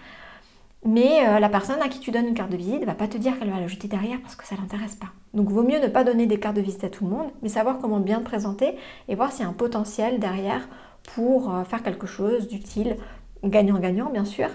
Mais 0.84 1.26
euh, 1.26 1.40
la 1.40 1.48
personne 1.48 1.80
à 1.80 1.88
qui 1.88 1.98
tu 1.98 2.10
donnes 2.10 2.26
une 2.26 2.34
carte 2.34 2.50
de 2.50 2.58
visite 2.58 2.82
ne 2.82 2.86
va 2.86 2.94
pas 2.94 3.08
te 3.08 3.16
dire 3.16 3.38
qu'elle 3.38 3.50
va 3.50 3.58
la 3.58 3.68
jeter 3.68 3.88
derrière 3.88 4.20
parce 4.20 4.36
que 4.36 4.46
ça 4.46 4.54
l'intéresse 4.54 4.96
pas. 4.96 5.08
Donc 5.32 5.48
vaut 5.48 5.62
mieux 5.62 5.80
ne 5.80 5.88
pas 5.88 6.04
donner 6.04 6.26
des 6.26 6.38
cartes 6.38 6.56
de 6.56 6.60
visite 6.60 6.84
à 6.84 6.90
tout 6.90 7.04
le 7.04 7.10
monde, 7.10 7.30
mais 7.42 7.48
savoir 7.48 7.78
comment 7.78 8.00
bien 8.00 8.18
te 8.18 8.24
présenter 8.24 8.76
et 9.08 9.14
voir 9.14 9.32
s'il 9.32 9.44
y 9.44 9.46
a 9.46 9.48
un 9.48 9.54
potentiel 9.54 10.20
derrière 10.20 10.68
pour 11.14 11.54
euh, 11.54 11.64
faire 11.64 11.82
quelque 11.82 12.06
chose 12.06 12.48
d'utile 12.48 12.98
gagnant-gagnant 13.42 14.10
bien 14.10 14.26
sûr, 14.26 14.48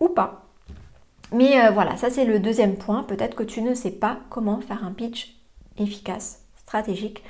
ou 0.00 0.08
pas. 0.08 0.46
Mais 1.32 1.64
euh, 1.64 1.70
voilà, 1.70 1.96
ça 1.96 2.10
c'est 2.10 2.24
le 2.24 2.40
deuxième 2.40 2.74
point. 2.74 3.04
Peut-être 3.04 3.36
que 3.36 3.44
tu 3.44 3.62
ne 3.62 3.74
sais 3.74 3.92
pas 3.92 4.18
comment 4.30 4.60
faire 4.60 4.84
un 4.84 4.92
pitch 4.92 5.36
efficace, 5.78 6.43
stratégique. 6.74 7.22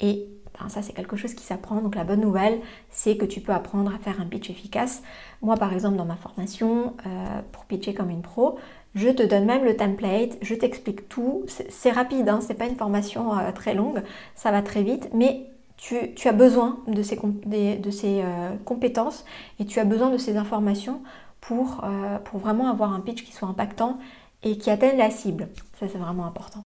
Et 0.00 0.28
ben, 0.58 0.68
ça 0.68 0.82
c'est 0.82 0.92
quelque 0.92 1.16
chose 1.16 1.34
qui 1.34 1.44
s'apprend. 1.44 1.80
Donc 1.80 1.94
la 1.94 2.04
bonne 2.04 2.20
nouvelle, 2.20 2.60
c'est 2.90 3.16
que 3.16 3.24
tu 3.24 3.40
peux 3.40 3.52
apprendre 3.52 3.94
à 3.94 3.98
faire 3.98 4.20
un 4.20 4.26
pitch 4.26 4.50
efficace. 4.50 5.02
Moi 5.40 5.56
par 5.56 5.72
exemple 5.72 5.96
dans 5.96 6.04
ma 6.04 6.16
formation 6.16 6.94
euh, 7.06 7.40
pour 7.52 7.64
pitcher 7.64 7.94
comme 7.94 8.10
une 8.10 8.22
pro, 8.22 8.58
je 8.94 9.08
te 9.08 9.22
donne 9.22 9.44
même 9.44 9.64
le 9.64 9.76
template, 9.76 10.36
je 10.42 10.54
t'explique 10.54 11.08
tout. 11.08 11.44
C'est 11.68 11.92
rapide, 11.92 12.28
hein, 12.28 12.40
c'est 12.40 12.54
pas 12.54 12.66
une 12.66 12.76
formation 12.76 13.38
euh, 13.38 13.52
très 13.52 13.74
longue, 13.74 14.02
ça 14.34 14.50
va 14.50 14.62
très 14.62 14.82
vite, 14.82 15.10
mais 15.14 15.46
tu, 15.76 15.96
as 16.24 16.32
besoin 16.32 16.80
de 16.88 17.02
ces, 17.02 17.16
de 17.16 17.90
ces 17.90 18.22
euh, 18.24 18.56
compétences 18.64 19.24
et 19.60 19.64
tu 19.64 19.78
as 19.78 19.84
besoin 19.84 20.10
de 20.10 20.18
ces 20.18 20.36
informations 20.36 21.02
pour, 21.40 21.84
pour 22.24 22.40
vraiment 22.40 22.68
avoir 22.68 22.92
un 22.92 22.98
pitch 22.98 23.22
qui 23.24 23.32
soit 23.32 23.46
impactant 23.46 23.98
et 24.42 24.58
qui 24.58 24.70
atteigne 24.70 24.98
la 24.98 25.08
cible. 25.08 25.48
Ça, 25.78 25.86
c'est 25.88 25.98
vraiment 25.98 26.26
important. 26.26 26.62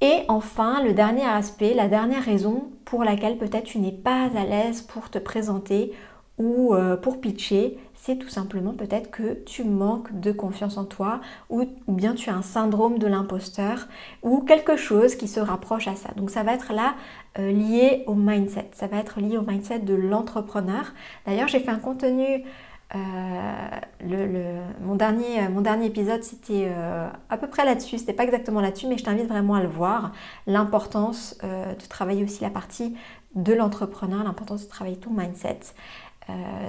Et 0.00 0.22
enfin, 0.28 0.82
le 0.82 0.94
dernier 0.94 1.26
aspect, 1.26 1.74
la 1.74 1.88
dernière 1.88 2.24
raison 2.24 2.70
pour 2.84 3.04
laquelle 3.04 3.36
peut-être 3.36 3.64
tu 3.64 3.78
n'es 3.78 3.92
pas 3.92 4.30
à 4.34 4.44
l'aise 4.44 4.80
pour 4.80 5.10
te 5.10 5.18
présenter 5.18 5.92
ou 6.38 6.74
euh, 6.74 6.96
pour 6.96 7.20
pitcher, 7.20 7.78
c'est 7.92 8.16
tout 8.16 8.30
simplement 8.30 8.72
peut-être 8.72 9.10
que 9.10 9.34
tu 9.44 9.62
manques 9.62 10.18
de 10.18 10.32
confiance 10.32 10.78
en 10.78 10.86
toi 10.86 11.20
ou, 11.50 11.66
bien 11.86 12.14
tu 12.14 12.30
as 12.30 12.34
un 12.34 12.40
syndrome 12.40 12.98
de 12.98 13.06
l'imposteur 13.06 13.88
ou 14.22 14.40
quelque 14.40 14.76
chose 14.78 15.16
qui 15.16 15.28
se 15.28 15.38
rapproche 15.38 15.86
à 15.86 15.96
ça. 15.96 16.08
Donc 16.16 16.30
ça 16.30 16.42
va 16.42 16.54
être 16.54 16.72
là 16.72 16.94
euh, 17.38 17.52
lié 17.52 18.04
au 18.06 18.14
mindset, 18.14 18.70
ça 18.72 18.86
va 18.86 18.96
être 18.96 19.20
lié 19.20 19.36
au 19.36 19.42
mindset 19.42 19.80
de 19.80 19.92
l'entrepreneur. 19.92 20.94
D'ailleurs 21.26 21.48
j'ai 21.48 21.60
fait 21.60 21.70
un 21.70 21.78
contenu 21.78 22.44
euh, 22.94 24.66
mon, 24.80 24.94
dernier, 24.96 25.48
mon 25.48 25.60
dernier 25.60 25.86
épisode, 25.86 26.22
c'était 26.22 26.68
euh, 26.68 27.08
à 27.28 27.36
peu 27.36 27.46
près 27.46 27.64
là-dessus. 27.64 27.98
C'était 27.98 28.12
pas 28.12 28.24
exactement 28.24 28.60
là-dessus, 28.60 28.86
mais 28.86 28.98
je 28.98 29.04
t'invite 29.04 29.28
vraiment 29.28 29.54
à 29.54 29.62
le 29.62 29.68
voir. 29.68 30.12
L'importance 30.46 31.38
euh, 31.44 31.74
de 31.74 31.86
travailler 31.86 32.24
aussi 32.24 32.42
la 32.42 32.50
partie 32.50 32.96
de 33.34 33.52
l'entrepreneur, 33.52 34.24
l'importance 34.24 34.64
de 34.64 34.68
travailler 34.68 34.96
ton 34.96 35.10
mindset. 35.10 35.60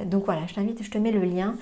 donc 0.05 0.25
voilà, 0.25 0.41
je 0.47 0.53
t'invite, 0.53 0.83
je 0.83 0.89
te 0.89 0.97
mets 0.97 1.11
le 1.11 1.21
lien. 1.21 1.55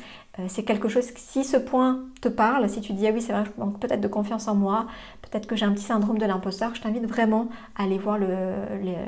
c'est 0.47 0.63
quelque 0.63 0.89
chose, 0.89 1.05
si 1.15 1.43
ce 1.43 1.57
point 1.57 1.99
te 2.21 2.29
parle, 2.29 2.69
si 2.69 2.81
tu 2.81 2.93
dis 2.93 3.07
ah 3.07 3.11
oui, 3.13 3.21
c'est 3.21 3.31
vrai, 3.33 3.43
je 3.45 3.61
manque 3.61 3.79
peut-être 3.79 4.01
de 4.01 4.07
confiance 4.09 4.47
en 4.49 4.55
moi, 4.55 4.87
peut-être 5.21 5.47
que 5.47 5.55
j'ai 5.55 5.65
un 5.65 5.71
petit 5.71 5.83
syndrome 5.83 6.17
de 6.17 6.25
l'imposteur, 6.25 6.75
je 6.75 6.81
t'invite 6.81 7.05
vraiment 7.05 7.47
à 7.77 7.83
aller 7.83 7.97
voir 7.97 8.19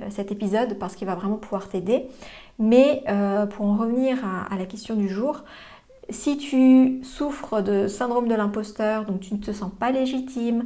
cet 0.09 0.31
épisode 0.31 0.77
parce 0.79 0.95
qu'il 0.95 1.07
va 1.07 1.15
vraiment 1.15 1.37
pouvoir 1.37 1.67
t'aider. 1.67 2.07
Mais 2.61 3.03
euh, 3.09 3.47
pour 3.47 3.65
en 3.65 3.75
revenir 3.75 4.19
à, 4.23 4.55
la 4.55 4.67
question 4.67 4.95
du 4.95 5.09
jour, 5.09 5.43
si 6.11 6.37
tu 6.37 7.03
souffres 7.03 7.59
de 7.61 7.87
syndrome 7.87 8.27
de 8.27 8.35
l'imposteur, 8.35 9.05
donc 9.05 9.21
tu 9.21 9.33
ne 9.33 9.39
te 9.39 9.51
sens 9.51 9.71
pas 9.79 9.91
légitime, 9.91 10.65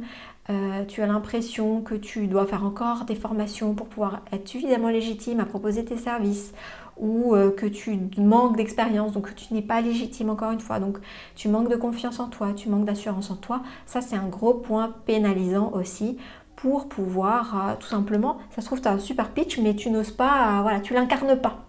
euh, 0.50 0.84
tu 0.84 1.00
as 1.00 1.06
l'impression 1.06 1.80
que 1.80 1.94
tu 1.94 2.26
dois 2.26 2.44
faire 2.44 2.66
encore 2.66 3.06
des 3.06 3.14
formations 3.14 3.74
pour 3.74 3.86
pouvoir 3.86 4.20
être 4.30 4.46
suffisamment 4.46 4.90
légitime 4.90 5.40
à 5.40 5.46
proposer 5.46 5.86
tes 5.86 5.96
services, 5.96 6.52
ou 6.98 7.34
euh, 7.34 7.50
que 7.50 7.64
tu 7.64 7.98
manques 8.18 8.58
d'expérience, 8.58 9.12
donc 9.12 9.34
tu 9.34 9.54
n'es 9.54 9.62
pas 9.62 9.80
légitime 9.80 10.28
encore 10.28 10.50
une 10.50 10.60
fois, 10.60 10.80
donc 10.80 10.98
tu 11.34 11.48
manques 11.48 11.70
de 11.70 11.76
confiance 11.76 12.20
en 12.20 12.28
toi, 12.28 12.52
tu 12.54 12.68
manques 12.68 12.84
d'assurance 12.84 13.30
en 13.30 13.36
toi, 13.36 13.62
ça 13.86 14.02
c'est 14.02 14.16
un 14.16 14.28
gros 14.28 14.52
point 14.52 14.94
pénalisant 15.06 15.72
aussi 15.72 16.18
pour 16.56 16.90
pouvoir 16.90 17.76
tout 17.80 17.88
simplement, 17.88 18.36
ça 18.50 18.60
se 18.60 18.66
trouve 18.66 18.82
tu 18.82 18.88
as 18.88 18.92
un 18.92 18.98
super 18.98 19.30
pitch 19.30 19.58
mais 19.58 19.74
tu 19.74 19.90
n'oses 19.90 20.10
pas, 20.10 20.60
voilà, 20.60 20.80
tu 20.80 20.92
l'incarnes 20.92 21.40
pas. 21.40 21.65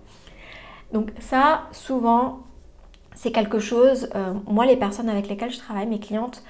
Donc 0.94 1.12
ça, 1.20 1.64
souvent, 1.72 2.44
c'est 3.16 3.32
quelque 3.32 3.60
chose, 3.60 4.10
euh, 4.16 4.34
moi 4.48 4.66
les 4.66 4.78
personnes 4.78 5.10
avec 5.10 5.28
lesquelles 5.28 5.52
je 5.52 5.60
travaille, 5.60 5.88
mes 5.88 6.00
clientes, 6.00 6.44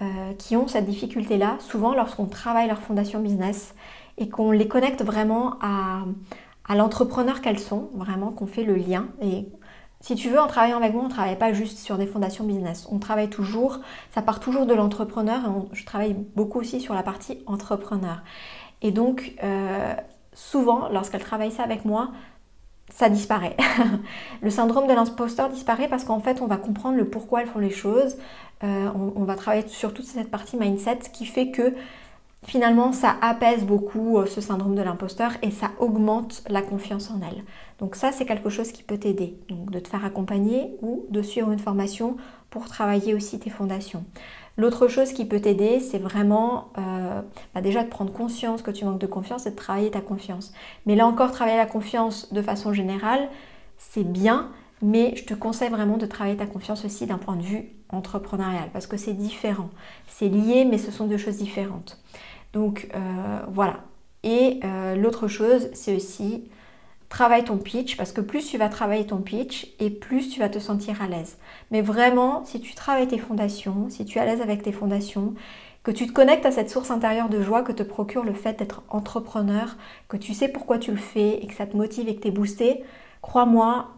euh, 0.00 0.32
qui 0.38 0.56
ont 0.56 0.66
cette 0.68 0.86
difficulté-là, 0.86 1.56
souvent 1.60 1.94
lorsqu'on 1.94 2.26
travaille 2.26 2.66
leur 2.66 2.78
fondation 2.78 3.20
business 3.20 3.74
et 4.18 4.28
qu'on 4.28 4.50
les 4.50 4.66
connecte 4.66 5.02
vraiment 5.02 5.58
à, 5.60 6.04
l'entrepreneur 6.74 7.42
qu'elles 7.42 7.58
sont, 7.58 7.90
vraiment 7.94 8.30
qu'on 8.30 8.46
fait 8.46 8.64
le 8.64 8.74
lien. 8.74 9.08
Et 9.20 9.46
si 10.00 10.14
tu 10.14 10.30
veux, 10.30 10.40
en 10.40 10.46
travaillant 10.46 10.78
avec 10.78 10.94
moi, 10.94 11.02
on 11.02 11.08
ne 11.08 11.12
travaille 11.12 11.38
pas 11.38 11.52
juste 11.52 11.78
sur 11.78 11.98
des 11.98 12.06
fondations 12.06 12.44
business. 12.44 12.88
On 12.90 12.98
travaille 12.98 13.28
toujours, 13.28 13.80
ça 14.14 14.22
part 14.22 14.40
toujours 14.40 14.64
de 14.64 14.74
l'entrepreneur. 14.74 15.42
je 15.72 15.84
travaille 15.84 16.14
beaucoup 16.34 16.58
aussi 16.58 16.80
sur 16.80 16.94
la 16.94 17.02
partie 17.02 17.38
entrepreneur. 17.46 18.22
Et 18.80 18.90
donc, 18.90 19.34
euh, 19.44 19.94
souvent, 20.32 20.88
lorsqu'elles 20.88 21.22
travaillent 21.22 21.52
ça 21.52 21.62
avec 21.62 21.84
moi, 21.84 22.10
ça 22.94 23.08
disparaît. 23.08 23.56
le 24.42 24.50
syndrome 24.50 24.86
de 24.86 24.92
l'imposteur 24.92 25.48
disparaît 25.48 25.88
parce 25.88 26.04
qu'en 26.04 26.20
fait, 26.20 26.40
on 26.40 26.46
va 26.46 26.56
comprendre 26.56 26.96
le 26.96 27.08
pourquoi 27.08 27.42
elles 27.42 27.48
font 27.48 27.58
les 27.58 27.70
choses. 27.70 28.16
Euh, 28.62 28.88
on, 29.16 29.24
va 29.24 29.34
travailler 29.34 29.66
sur 29.66 29.92
toute 29.92 30.04
cette 30.04 30.30
partie 30.30 30.56
mindset 30.56 31.00
qui 31.12 31.26
fait 31.26 31.50
que 31.50 31.74
finalement, 32.44 32.92
ça 32.92 33.16
apaise 33.20 33.64
beaucoup 33.64 34.18
euh, 34.18 34.26
ce 34.26 34.40
syndrome 34.40 34.76
de 34.76 34.82
l'imposteur 34.82 35.32
et 35.42 35.50
ça 35.50 35.70
augmente 35.80 36.44
la 36.48 36.62
confiance 36.62 37.10
en 37.10 37.20
elle. 37.28 37.42
Donc 37.80 37.96
ça, 37.96 38.12
c'est 38.12 38.26
quelque 38.26 38.50
chose 38.50 38.70
qui 38.70 38.84
peut 38.84 38.98
t'aider. 38.98 39.36
Donc 39.48 39.70
de 39.70 39.80
te 39.80 39.88
faire 39.88 40.04
accompagner 40.04 40.76
ou 40.82 41.06
de 41.08 41.22
suivre 41.22 41.50
une 41.50 41.58
formation 41.58 42.16
pour 42.50 42.68
travailler 42.68 43.14
aussi 43.14 43.40
tes 43.40 43.50
fondations. 43.50 44.04
L'autre 44.56 44.86
chose 44.86 45.12
qui 45.12 45.24
peut 45.24 45.40
t'aider, 45.40 45.80
c'est 45.80 45.98
vraiment 45.98 46.72
euh, 46.78 47.22
bah, 47.54 47.60
déjà 47.60 47.82
de 47.82 47.88
prendre 47.88 48.12
conscience 48.12 48.62
que 48.62 48.70
tu 48.70 48.84
manques 48.84 49.00
de 49.00 49.06
confiance 49.06 49.46
et 49.46 49.50
de 49.50 49.56
travailler 49.56 49.90
ta 49.90 50.00
confiance. 50.00 50.52
Mais 50.84 50.94
là 50.94 51.06
encore, 51.06 51.32
travailler 51.32 51.56
la 51.56 51.66
confiance 51.66 52.32
de 52.32 52.42
façon 52.42 52.72
générale, 52.72 53.28
c'est 53.78 54.04
bien, 54.04 54.50
mais 54.82 55.14
je 55.16 55.24
te 55.24 55.34
conseille 55.34 55.70
vraiment 55.70 55.96
de 55.96 56.06
travailler 56.06 56.36
ta 56.36 56.46
confiance 56.46 56.84
aussi 56.84 57.06
d'un 57.06 57.18
point 57.18 57.36
de 57.36 57.42
vue 57.42 57.70
entrepreneurial, 57.88 58.68
parce 58.72 58.86
que 58.86 58.96
c'est 58.96 59.12
différent. 59.14 59.70
C'est 60.06 60.28
lié, 60.28 60.64
mais 60.64 60.78
ce 60.78 60.90
sont 60.90 61.06
deux 61.06 61.18
choses 61.18 61.36
différentes. 61.38 62.02
Donc 62.52 62.88
euh, 62.94 63.38
voilà. 63.48 63.80
Et 64.22 64.60
euh, 64.64 64.94
l'autre 64.96 65.28
chose, 65.28 65.68
c'est 65.72 65.96
aussi 65.96 66.44
travaille 67.12 67.44
ton 67.44 67.58
pitch 67.58 67.98
parce 67.98 68.10
que 68.10 68.22
plus 68.22 68.48
tu 68.48 68.56
vas 68.56 68.70
travailler 68.70 69.06
ton 69.06 69.18
pitch 69.18 69.74
et 69.80 69.90
plus 69.90 70.30
tu 70.30 70.40
vas 70.40 70.48
te 70.48 70.58
sentir 70.58 71.02
à 71.02 71.06
l'aise. 71.06 71.36
Mais 71.70 71.82
vraiment, 71.82 72.42
si 72.46 72.58
tu 72.58 72.74
travailles 72.74 73.06
tes 73.06 73.18
fondations, 73.18 73.90
si 73.90 74.06
tu 74.06 74.16
es 74.16 74.20
à 74.22 74.24
l'aise 74.24 74.40
avec 74.40 74.62
tes 74.62 74.72
fondations, 74.72 75.34
que 75.82 75.90
tu 75.90 76.06
te 76.06 76.12
connectes 76.12 76.46
à 76.46 76.50
cette 76.50 76.70
source 76.70 76.90
intérieure 76.90 77.28
de 77.28 77.42
joie 77.42 77.60
que 77.62 77.72
te 77.72 77.82
procure 77.82 78.24
le 78.24 78.32
fait 78.32 78.58
d'être 78.58 78.82
entrepreneur, 78.88 79.76
que 80.08 80.16
tu 80.16 80.32
sais 80.32 80.48
pourquoi 80.48 80.78
tu 80.78 80.90
le 80.90 80.96
fais 80.96 81.38
et 81.42 81.46
que 81.46 81.54
ça 81.54 81.66
te 81.66 81.76
motive 81.76 82.08
et 82.08 82.16
que 82.16 82.22
tu 82.22 82.28
es 82.28 82.30
boosté, 82.30 82.82
crois-moi, 83.20 83.88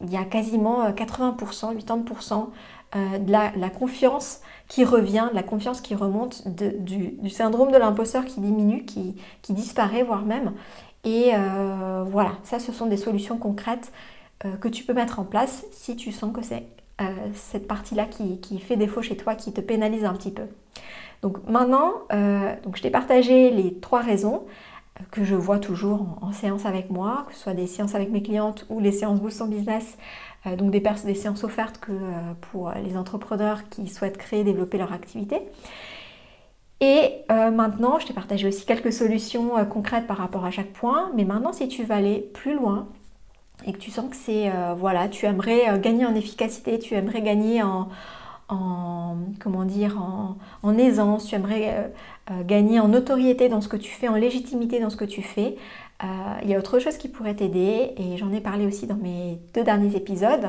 il 0.00 0.10
y 0.10 0.16
a 0.16 0.24
quasiment 0.24 0.90
80%, 0.90 1.76
euh, 1.76 1.78
80% 1.78 2.48
euh, 2.96 3.18
de 3.18 3.30
la, 3.30 3.70
confiance 3.70 4.40
qui 4.66 4.84
revient, 4.84 5.28
de 5.30 5.36
la 5.36 5.42
confiance 5.42 5.80
qui 5.80 5.94
remonte, 5.94 6.48
du, 6.48 7.30
syndrome 7.30 7.70
de 7.70 7.76
l'imposteur 7.76 8.24
qui 8.24 8.40
diminue, 8.40 8.84
qui, 8.84 9.14
qui 9.42 9.52
disparaît, 9.52 10.02
voire 10.02 10.24
même. 10.24 10.54
Et 11.04 11.30
euh, 11.34 12.04
voilà, 12.06 12.32
ça 12.42 12.58
ce 12.58 12.72
sont 12.72 12.86
des 12.86 12.96
solutions 12.96 13.38
concrètes 13.38 13.92
euh, 14.44 14.56
que 14.56 14.68
tu 14.68 14.84
peux 14.84 14.94
mettre 14.94 15.18
en 15.18 15.24
place 15.24 15.64
si 15.70 15.96
tu 15.96 16.12
sens 16.12 16.34
que 16.34 16.42
c'est 16.42 16.64
euh, 17.00 17.04
cette 17.34 17.68
partie-là 17.68 18.06
qui, 18.06 18.58
fait 18.58 18.76
défaut 18.76 19.02
chez 19.02 19.16
toi, 19.16 19.34
qui 19.34 19.52
te 19.52 19.60
pénalise 19.60 20.04
un 20.04 20.14
petit 20.14 20.32
peu. 20.32 20.44
Donc 21.22 21.38
maintenant, 21.48 21.94
je 22.12 22.80
t'ai 22.80 22.90
partagé 22.90 23.50
les 23.50 23.74
trois 23.74 24.00
raisons 24.00 24.44
que 25.10 25.24
je 25.24 25.34
vois 25.34 25.58
toujours 25.58 26.06
en, 26.22 26.30
séance 26.30 26.64
avec 26.64 26.90
moi, 26.90 27.24
que 27.28 27.34
ce 27.34 27.40
soit 27.40 27.54
des 27.54 27.66
séances 27.66 27.96
avec 27.96 28.10
mes 28.10 28.22
clientes 28.22 28.66
ou 28.68 28.78
les 28.78 28.92
séances 28.92 29.20
Boost 29.20 29.42
en 29.42 29.48
Business, 29.48 29.98
donc 30.46 30.70
des, 30.70 30.80
des, 30.80 31.14
séances 31.14 31.42
offertes 31.42 31.80
pour 32.52 32.70
les 32.84 32.96
entrepreneurs 32.96 33.68
qui 33.68 33.88
souhaitent 33.88 34.16
créer 34.16 34.44
développer 34.44 34.78
leur 34.78 34.92
activité. 34.92 35.42
Et 36.80 37.24
euh, 37.30 37.50
maintenant, 37.50 37.98
je 37.98 38.06
t'ai 38.06 38.12
partagé 38.12 38.46
aussi 38.46 38.64
quelques 38.64 38.92
solutions 38.92 39.58
euh, 39.58 39.64
concrètes 39.64 40.06
par 40.06 40.18
rapport 40.18 40.44
à 40.44 40.50
chaque 40.50 40.72
point. 40.72 41.10
Mais 41.14 41.24
maintenant, 41.24 41.52
si 41.52 41.66
tu 41.68 41.84
veux 41.84 41.94
aller 41.94 42.30
plus 42.34 42.54
loin 42.54 42.86
et 43.66 43.72
que 43.72 43.78
tu 43.78 43.90
sens 43.90 44.08
que 44.08 44.16
c'est, 44.16 44.50
euh, 44.50 44.74
voilà, 44.74 45.08
tu 45.08 45.26
aimerais 45.26 45.78
gagner 45.80 46.06
en 46.06 46.14
efficacité, 46.14 46.78
tu 46.78 46.94
aimerais 46.94 47.22
gagner 47.22 47.62
en, 47.62 47.88
comment 49.40 49.64
dire, 49.64 50.00
en, 50.62 50.78
aisance, 50.78 51.26
tu 51.26 51.34
aimerais 51.34 51.92
gagner 52.44 52.80
en 52.80 52.88
notoriété 52.88 53.48
dans 53.48 53.60
ce 53.60 53.68
que 53.68 53.76
tu 53.76 53.90
fais, 53.90 54.08
en 54.08 54.14
légitimité 54.14 54.80
dans 54.80 54.90
ce 54.90 54.96
que 54.96 55.04
tu 55.04 55.22
fais, 55.22 55.56
il 56.42 56.48
y 56.48 56.54
a 56.54 56.58
autre 56.58 56.78
chose 56.78 56.96
qui 56.96 57.08
pourrait 57.08 57.34
t'aider 57.34 57.92
et 57.98 58.16
j'en 58.16 58.32
ai 58.32 58.40
parlé 58.40 58.64
aussi 58.64 58.86
dans 58.86 58.96
mes 58.96 59.38
deux 59.52 59.64
derniers 59.64 59.96
épisodes. 59.96 60.48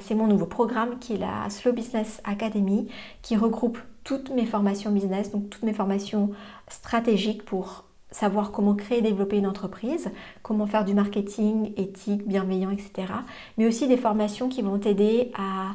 c'est 0.00 0.14
mon 0.14 0.26
nouveau 0.26 0.44
programme 0.44 0.98
qui 0.98 1.14
est 1.14 1.18
la 1.18 1.48
Slow 1.48 1.72
Business 1.72 2.20
Academy 2.24 2.88
qui 3.22 3.36
regroupe 3.36 3.78
toutes 4.08 4.30
mes 4.30 4.46
formations 4.46 4.90
business, 4.90 5.30
donc 5.32 5.50
toutes 5.50 5.64
mes 5.64 5.74
formations 5.74 6.30
stratégiques 6.68 7.44
pour 7.44 7.84
savoir 8.10 8.52
comment 8.52 8.74
créer 8.74 9.00
et 9.00 9.02
développer 9.02 9.36
une 9.36 9.46
entreprise, 9.46 10.10
comment 10.42 10.66
faire 10.66 10.86
du 10.86 10.94
marketing 10.94 11.74
éthique, 11.76 12.26
bienveillant, 12.26 12.70
etc. 12.70 13.12
Mais 13.58 13.66
aussi 13.66 13.86
des 13.86 13.98
formations 13.98 14.48
qui 14.48 14.62
vont 14.62 14.78
t'aider 14.78 15.30
à 15.36 15.72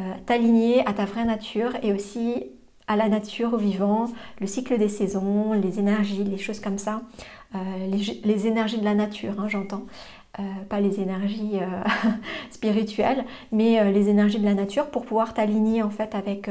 euh, 0.00 0.14
t'aligner 0.24 0.80
à 0.88 0.94
ta 0.94 1.04
vraie 1.04 1.26
nature 1.26 1.72
et 1.82 1.92
aussi 1.92 2.44
à 2.86 2.96
la 2.96 3.10
nature, 3.10 3.52
au 3.52 3.58
vivant, 3.58 4.06
le 4.40 4.46
cycle 4.46 4.78
des 4.78 4.88
saisons, 4.88 5.52
les 5.52 5.78
énergies, 5.78 6.24
les 6.24 6.38
choses 6.38 6.60
comme 6.60 6.78
ça, 6.78 7.02
euh, 7.54 7.58
les, 8.24 8.46
énergies 8.46 8.78
de 8.78 8.84
la 8.84 8.94
nature, 8.94 9.38
hein, 9.38 9.48
j'entends. 9.50 9.84
Euh, 10.40 10.42
pas 10.68 10.80
les 10.80 10.98
énergies 11.00 11.60
euh, 11.60 12.10
spirituelles, 12.50 13.24
mais 13.52 13.78
euh, 13.78 13.92
les 13.92 14.08
énergies 14.08 14.40
de 14.40 14.44
la 14.44 14.54
nature 14.54 14.86
pour 14.86 15.04
pouvoir 15.04 15.32
t'aligner 15.32 15.80
en 15.80 15.90
fait 15.90 16.12
avec, 16.16 16.50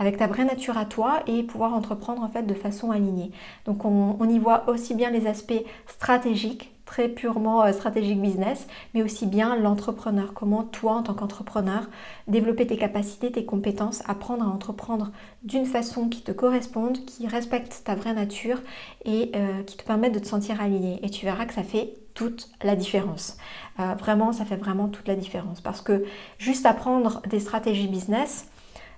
avec 0.00 0.16
ta 0.16 0.26
vraie 0.26 0.44
nature 0.44 0.76
à 0.76 0.84
toi 0.84 1.20
et 1.28 1.44
pouvoir 1.44 1.72
entreprendre 1.74 2.22
en 2.24 2.28
fait 2.28 2.42
de 2.42 2.54
façon 2.54 2.90
alignée. 2.90 3.30
Donc 3.66 3.84
on, 3.84 4.28
y 4.28 4.38
voit 4.40 4.68
aussi 4.68 4.94
bien 4.94 5.10
les 5.10 5.28
aspects 5.28 5.62
stratégiques, 5.86 6.72
très 6.90 7.08
purement 7.08 7.62
euh, 7.62 7.72
stratégique 7.72 8.20
business, 8.20 8.66
mais 8.94 9.02
aussi 9.04 9.24
bien 9.24 9.54
l'entrepreneur. 9.54 10.34
Comment 10.34 10.64
toi, 10.64 10.94
en 10.94 11.02
tant 11.04 11.14
qu'entrepreneur, 11.14 11.84
développer 12.26 12.66
tes 12.66 12.76
capacités, 12.76 13.30
tes 13.30 13.44
compétences, 13.44 14.02
apprendre 14.08 14.42
à 14.42 14.48
entreprendre 14.48 15.12
d'une 15.44 15.66
façon 15.66 16.08
qui 16.08 16.22
te 16.22 16.32
corresponde, 16.32 17.04
qui 17.04 17.28
respecte 17.28 17.82
ta 17.84 17.94
vraie 17.94 18.12
nature 18.12 18.58
et 19.04 19.30
euh, 19.36 19.62
qui 19.62 19.76
te 19.76 19.84
permette 19.84 20.12
de 20.14 20.18
te 20.18 20.26
sentir 20.26 20.60
aligné. 20.60 20.98
Et 21.04 21.10
tu 21.10 21.24
verras 21.24 21.46
que 21.46 21.54
ça 21.54 21.62
fait 21.62 21.94
toute 22.14 22.50
la 22.64 22.74
différence. 22.74 23.36
Euh, 23.78 23.94
vraiment, 23.94 24.32
ça 24.32 24.44
fait 24.44 24.56
vraiment 24.56 24.88
toute 24.88 25.06
la 25.06 25.14
différence. 25.14 25.60
Parce 25.60 25.82
que 25.82 26.02
juste 26.38 26.66
apprendre 26.66 27.22
des 27.30 27.38
stratégies 27.38 27.86
business, 27.86 28.48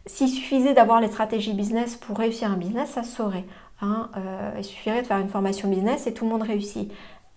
s'il 0.06 0.30
suffisait 0.30 0.72
d'avoir 0.72 1.02
les 1.02 1.08
stratégies 1.08 1.52
business 1.52 1.96
pour 1.96 2.16
réussir 2.16 2.50
un 2.50 2.56
business, 2.56 2.88
ça 2.88 3.02
saurait. 3.02 3.44
Hein. 3.84 4.10
il 4.56 4.62
suffirait 4.62 5.02
de 5.02 5.06
faire 5.08 5.18
une 5.18 5.28
formation 5.28 5.68
business 5.68 6.06
et 6.06 6.14
tout 6.14 6.24
le 6.24 6.30
monde 6.30 6.42
réussit. 6.42 6.88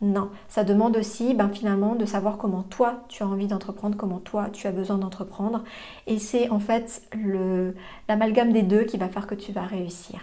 Non, 0.01 0.29
ça 0.49 0.63
demande 0.63 0.97
aussi 0.97 1.33
ben, 1.33 1.49
finalement 1.49 1.95
de 1.95 2.05
savoir 2.05 2.37
comment 2.37 2.63
toi 2.63 3.05
tu 3.07 3.23
as 3.23 3.27
envie 3.27 3.47
d'entreprendre, 3.47 3.95
comment 3.95 4.19
toi 4.19 4.49
tu 4.51 4.67
as 4.67 4.71
besoin 4.71 4.97
d'entreprendre. 4.97 5.63
Et 6.05 6.19
c'est 6.19 6.49
en 6.49 6.59
fait 6.59 7.01
l'amalgame 8.09 8.51
des 8.51 8.61
deux 8.61 8.83
qui 8.83 8.97
va 8.97 9.07
faire 9.07 9.25
que 9.25 9.35
tu 9.35 9.53
vas 9.53 9.63
réussir. 9.63 10.19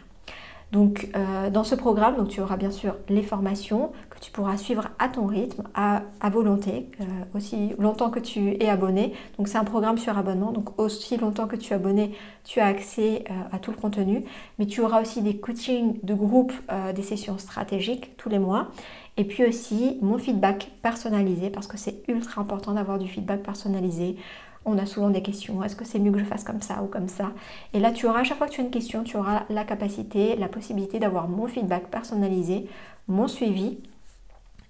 Donc 0.73 1.11
euh, 1.15 1.51
dans 1.51 1.65
ce 1.65 1.75
programme, 1.75 2.27
tu 2.27 2.41
auras 2.41 2.57
bien 2.57 2.71
sûr 2.71 2.97
les 3.11 3.23
formations 3.23 3.93
que 4.09 4.19
tu 4.19 4.31
pourras 4.31 4.57
suivre 4.57 4.89
à 4.99 5.09
ton 5.09 5.27
rythme, 5.27 5.65
à, 5.75 6.03
volonté, 6.31 6.89
euh, 7.01 7.05
aussi 7.35 7.73
longtemps 7.79 8.09
que 8.09 8.19
tu 8.19 8.57
es 8.59 8.71
abonné. 8.71 9.13
Donc 9.37 9.49
c'est 9.49 9.59
un 9.59 9.65
programme 9.65 9.99
sur 9.99 10.17
abonnement, 10.17 10.51
donc 10.51 10.81
aussi 10.81 11.19
longtemps 11.19 11.47
que 11.47 11.57
tu 11.57 11.73
es 11.73 11.77
abonné, 11.77 12.15
tu 12.45 12.59
as 12.61 12.67
accès 12.67 13.25
euh, 13.31 13.35
à 13.53 13.59
tout 13.59 13.71
le 13.71 13.77
contenu. 13.77 14.25
Mais 14.59 14.65
tu 14.65 14.81
auras 14.81 15.03
aussi 15.03 15.21
des 15.21 15.37
coachings 15.37 15.99
de 16.03 16.15
groupe, 16.15 16.53
des 16.95 17.03
sessions 17.03 17.37
stratégiques 17.37 18.17
tous 18.17 18.31
les 18.31 18.39
mois. 18.39 18.69
Et 19.17 19.25
puis 19.25 19.45
aussi 19.45 19.99
mon 20.01 20.19
feedback 20.19 20.71
personnalisé, 20.83 21.51
parce 21.51 21.67
que 21.67 21.77
c'est 21.77 22.03
ultra 22.09 22.41
important 22.41 22.73
d'avoir 22.73 22.99
du 22.99 23.09
feedback 23.09 23.43
personnalisé 23.43 24.17
on 24.65 24.79
a 24.79 24.87
souvent 24.87 25.11
des 25.11 25.23
questions. 25.23 25.63
Est-ce 25.63 25.77
que 25.77 25.85
c'est 25.85 25.99
mieux 25.99 26.13
que 26.13 26.19
je 26.19 26.25
fasse 26.25 26.45
comme 26.45 26.61
ça 26.63 26.83
ou 26.83 26.87
comme 26.87 27.09
ça? 27.09 27.33
Et 27.73 27.81
là, 27.81 27.91
tu 27.91 28.07
auras, 28.07 28.21
à 28.21 28.25
chaque 28.25 28.39
fois 28.39 28.47
que 28.47 28.53
tu 28.53 28.61
as 28.61 28.65
une 28.65 28.71
question, 28.71 29.03
tu 29.03 29.17
auras 29.17 29.43
la 29.51 29.65
capacité, 29.65 30.37
la 30.37 30.49
possibilité 30.49 30.99
d'avoir 30.99 31.29
mon 31.29 31.47
feedback 31.47 31.89
personnalisé, 31.89 32.69
mon 33.09 33.29
suivi 33.29 33.79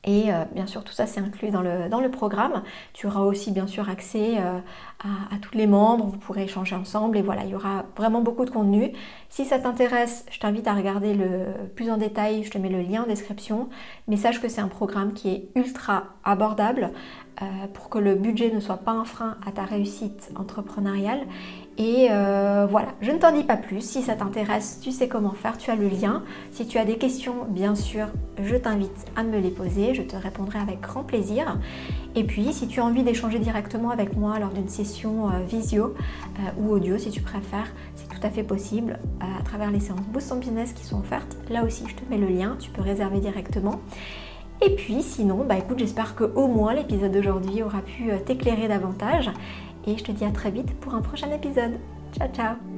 et 0.04 0.32
euh, 0.32 0.44
bien 0.52 0.66
sûr, 0.66 0.82
tout 0.82 0.92
ça 0.92 1.06
c'est 1.06 1.20
inclus 1.20 1.50
dans 1.50 1.62
le, 1.62 1.88
dans 1.88 2.00
le, 2.00 2.10
programme. 2.10 2.62
Tu 2.92 3.06
auras 3.06 3.20
aussi 3.20 3.52
bien 3.52 3.68
sûr 3.68 3.88
accès 3.88 4.38
euh, 4.38 4.58
à, 5.00 5.36
tous 5.40 5.56
les 5.56 5.68
membres, 5.68 6.06
vous 6.06 6.18
pourrez 6.18 6.42
échanger 6.44 6.74
ensemble 6.74 7.16
et 7.16 7.22
voilà, 7.22 7.44
il 7.44 7.50
y 7.50 7.54
aura 7.54 7.84
vraiment 7.96 8.20
beaucoup 8.20 8.44
de 8.44 8.50
contenu. 8.50 8.92
Si 9.28 9.44
ça 9.44 9.60
t'intéresse, 9.60 10.26
je 10.30 10.40
t'invite 10.40 10.66
à 10.66 10.74
regarder 10.74 11.14
le 11.14 11.46
plus 11.76 11.90
en 11.90 11.98
détail, 11.98 12.42
je 12.42 12.50
te 12.50 12.58
mets 12.58 12.68
le 12.68 12.82
lien 12.82 13.04
en 13.04 13.06
description. 13.06 13.68
Mais 14.08 14.16
sache 14.16 14.40
que 14.40 14.48
c'est 14.48 14.60
un 14.60 14.68
programme 14.68 15.12
qui 15.12 15.30
est 15.30 15.48
ultra 15.54 16.04
abordable 16.24 16.90
euh, 17.40 17.44
pour 17.72 17.88
que 17.88 17.98
le 17.98 18.14
budget 18.14 18.52
ne 18.52 18.60
soit 18.60 18.76
pas 18.78 18.92
un 18.92 19.04
frein 19.04 19.36
à 19.46 19.52
ta 19.52 19.64
réussite 19.64 20.32
entrepreneuriale 20.36 21.20
et 21.78 22.08
euh, 22.10 22.66
voilà, 22.68 22.88
je 23.00 23.10
ne 23.10 23.18
t'en 23.18 23.32
dis 23.32 23.44
pas 23.44 23.56
plus. 23.56 23.80
Si 23.80 24.02
ça 24.02 24.14
t'intéresse, 24.14 24.78
tu 24.82 24.90
sais 24.90 25.08
comment 25.08 25.32
faire, 25.32 25.56
tu 25.56 25.70
as 25.70 25.74
le 25.74 25.88
lien. 25.88 26.22
Si 26.50 26.66
tu 26.66 26.76
as 26.78 26.84
des 26.84 26.96
questions, 26.96 27.46
bien 27.48 27.74
sûr, 27.74 28.08
je 28.42 28.56
t'invite 28.56 29.06
à 29.16 29.22
me 29.22 29.38
les 29.38 29.50
poser. 29.50 29.94
Je 29.94 30.02
te 30.02 30.14
répondrai 30.14 30.58
avec 30.58 30.80
grand 30.80 31.02
plaisir. 31.02 31.58
Et 32.14 32.24
puis, 32.24 32.52
si 32.52 32.68
tu 32.68 32.80
as 32.80 32.84
envie 32.84 33.02
d'échanger 33.02 33.38
directement 33.38 33.90
avec 33.90 34.16
moi 34.16 34.38
lors 34.38 34.50
d'une 34.50 34.68
session 34.68 35.28
euh, 35.28 35.44
visio 35.48 35.94
euh, 36.38 36.60
ou 36.60 36.72
audio, 36.72 36.98
si 36.98 37.10
tu 37.10 37.22
préfères, 37.22 37.72
c'est 37.94 38.08
tout 38.08 38.20
à 38.22 38.28
fait 38.28 38.42
possible 38.42 38.98
à 39.20 39.42
travers 39.42 39.70
les 39.70 39.80
séances 39.80 40.00
Boost 40.12 40.30
en 40.30 40.36
Business 40.36 40.74
qui 40.74 40.84
sont 40.84 41.00
offertes. 41.00 41.38
Là 41.48 41.64
aussi, 41.64 41.84
je 41.88 41.94
te 41.94 42.08
mets 42.10 42.18
le 42.18 42.28
lien, 42.28 42.56
tu 42.60 42.70
peux 42.70 42.82
réserver 42.82 43.20
directement. 43.20 43.80
Et 44.64 44.76
puis 44.76 45.02
sinon, 45.02 45.44
bah 45.48 45.56
écoute, 45.58 45.78
j'espère 45.78 46.14
que 46.14 46.22
au 46.22 46.46
moins 46.46 46.72
l'épisode 46.72 47.10
d'aujourd'hui 47.10 47.64
aura 47.64 47.80
pu 47.80 48.10
t'éclairer 48.24 48.68
davantage 48.68 49.32
et 49.86 49.96
je 49.96 50.04
te 50.04 50.12
dis 50.12 50.24
à 50.24 50.30
très 50.30 50.50
vite 50.50 50.74
pour 50.80 50.94
un 50.94 51.02
prochain 51.02 51.30
épisode. 51.30 51.78
Ciao 52.12 52.28
ciao 52.32 52.71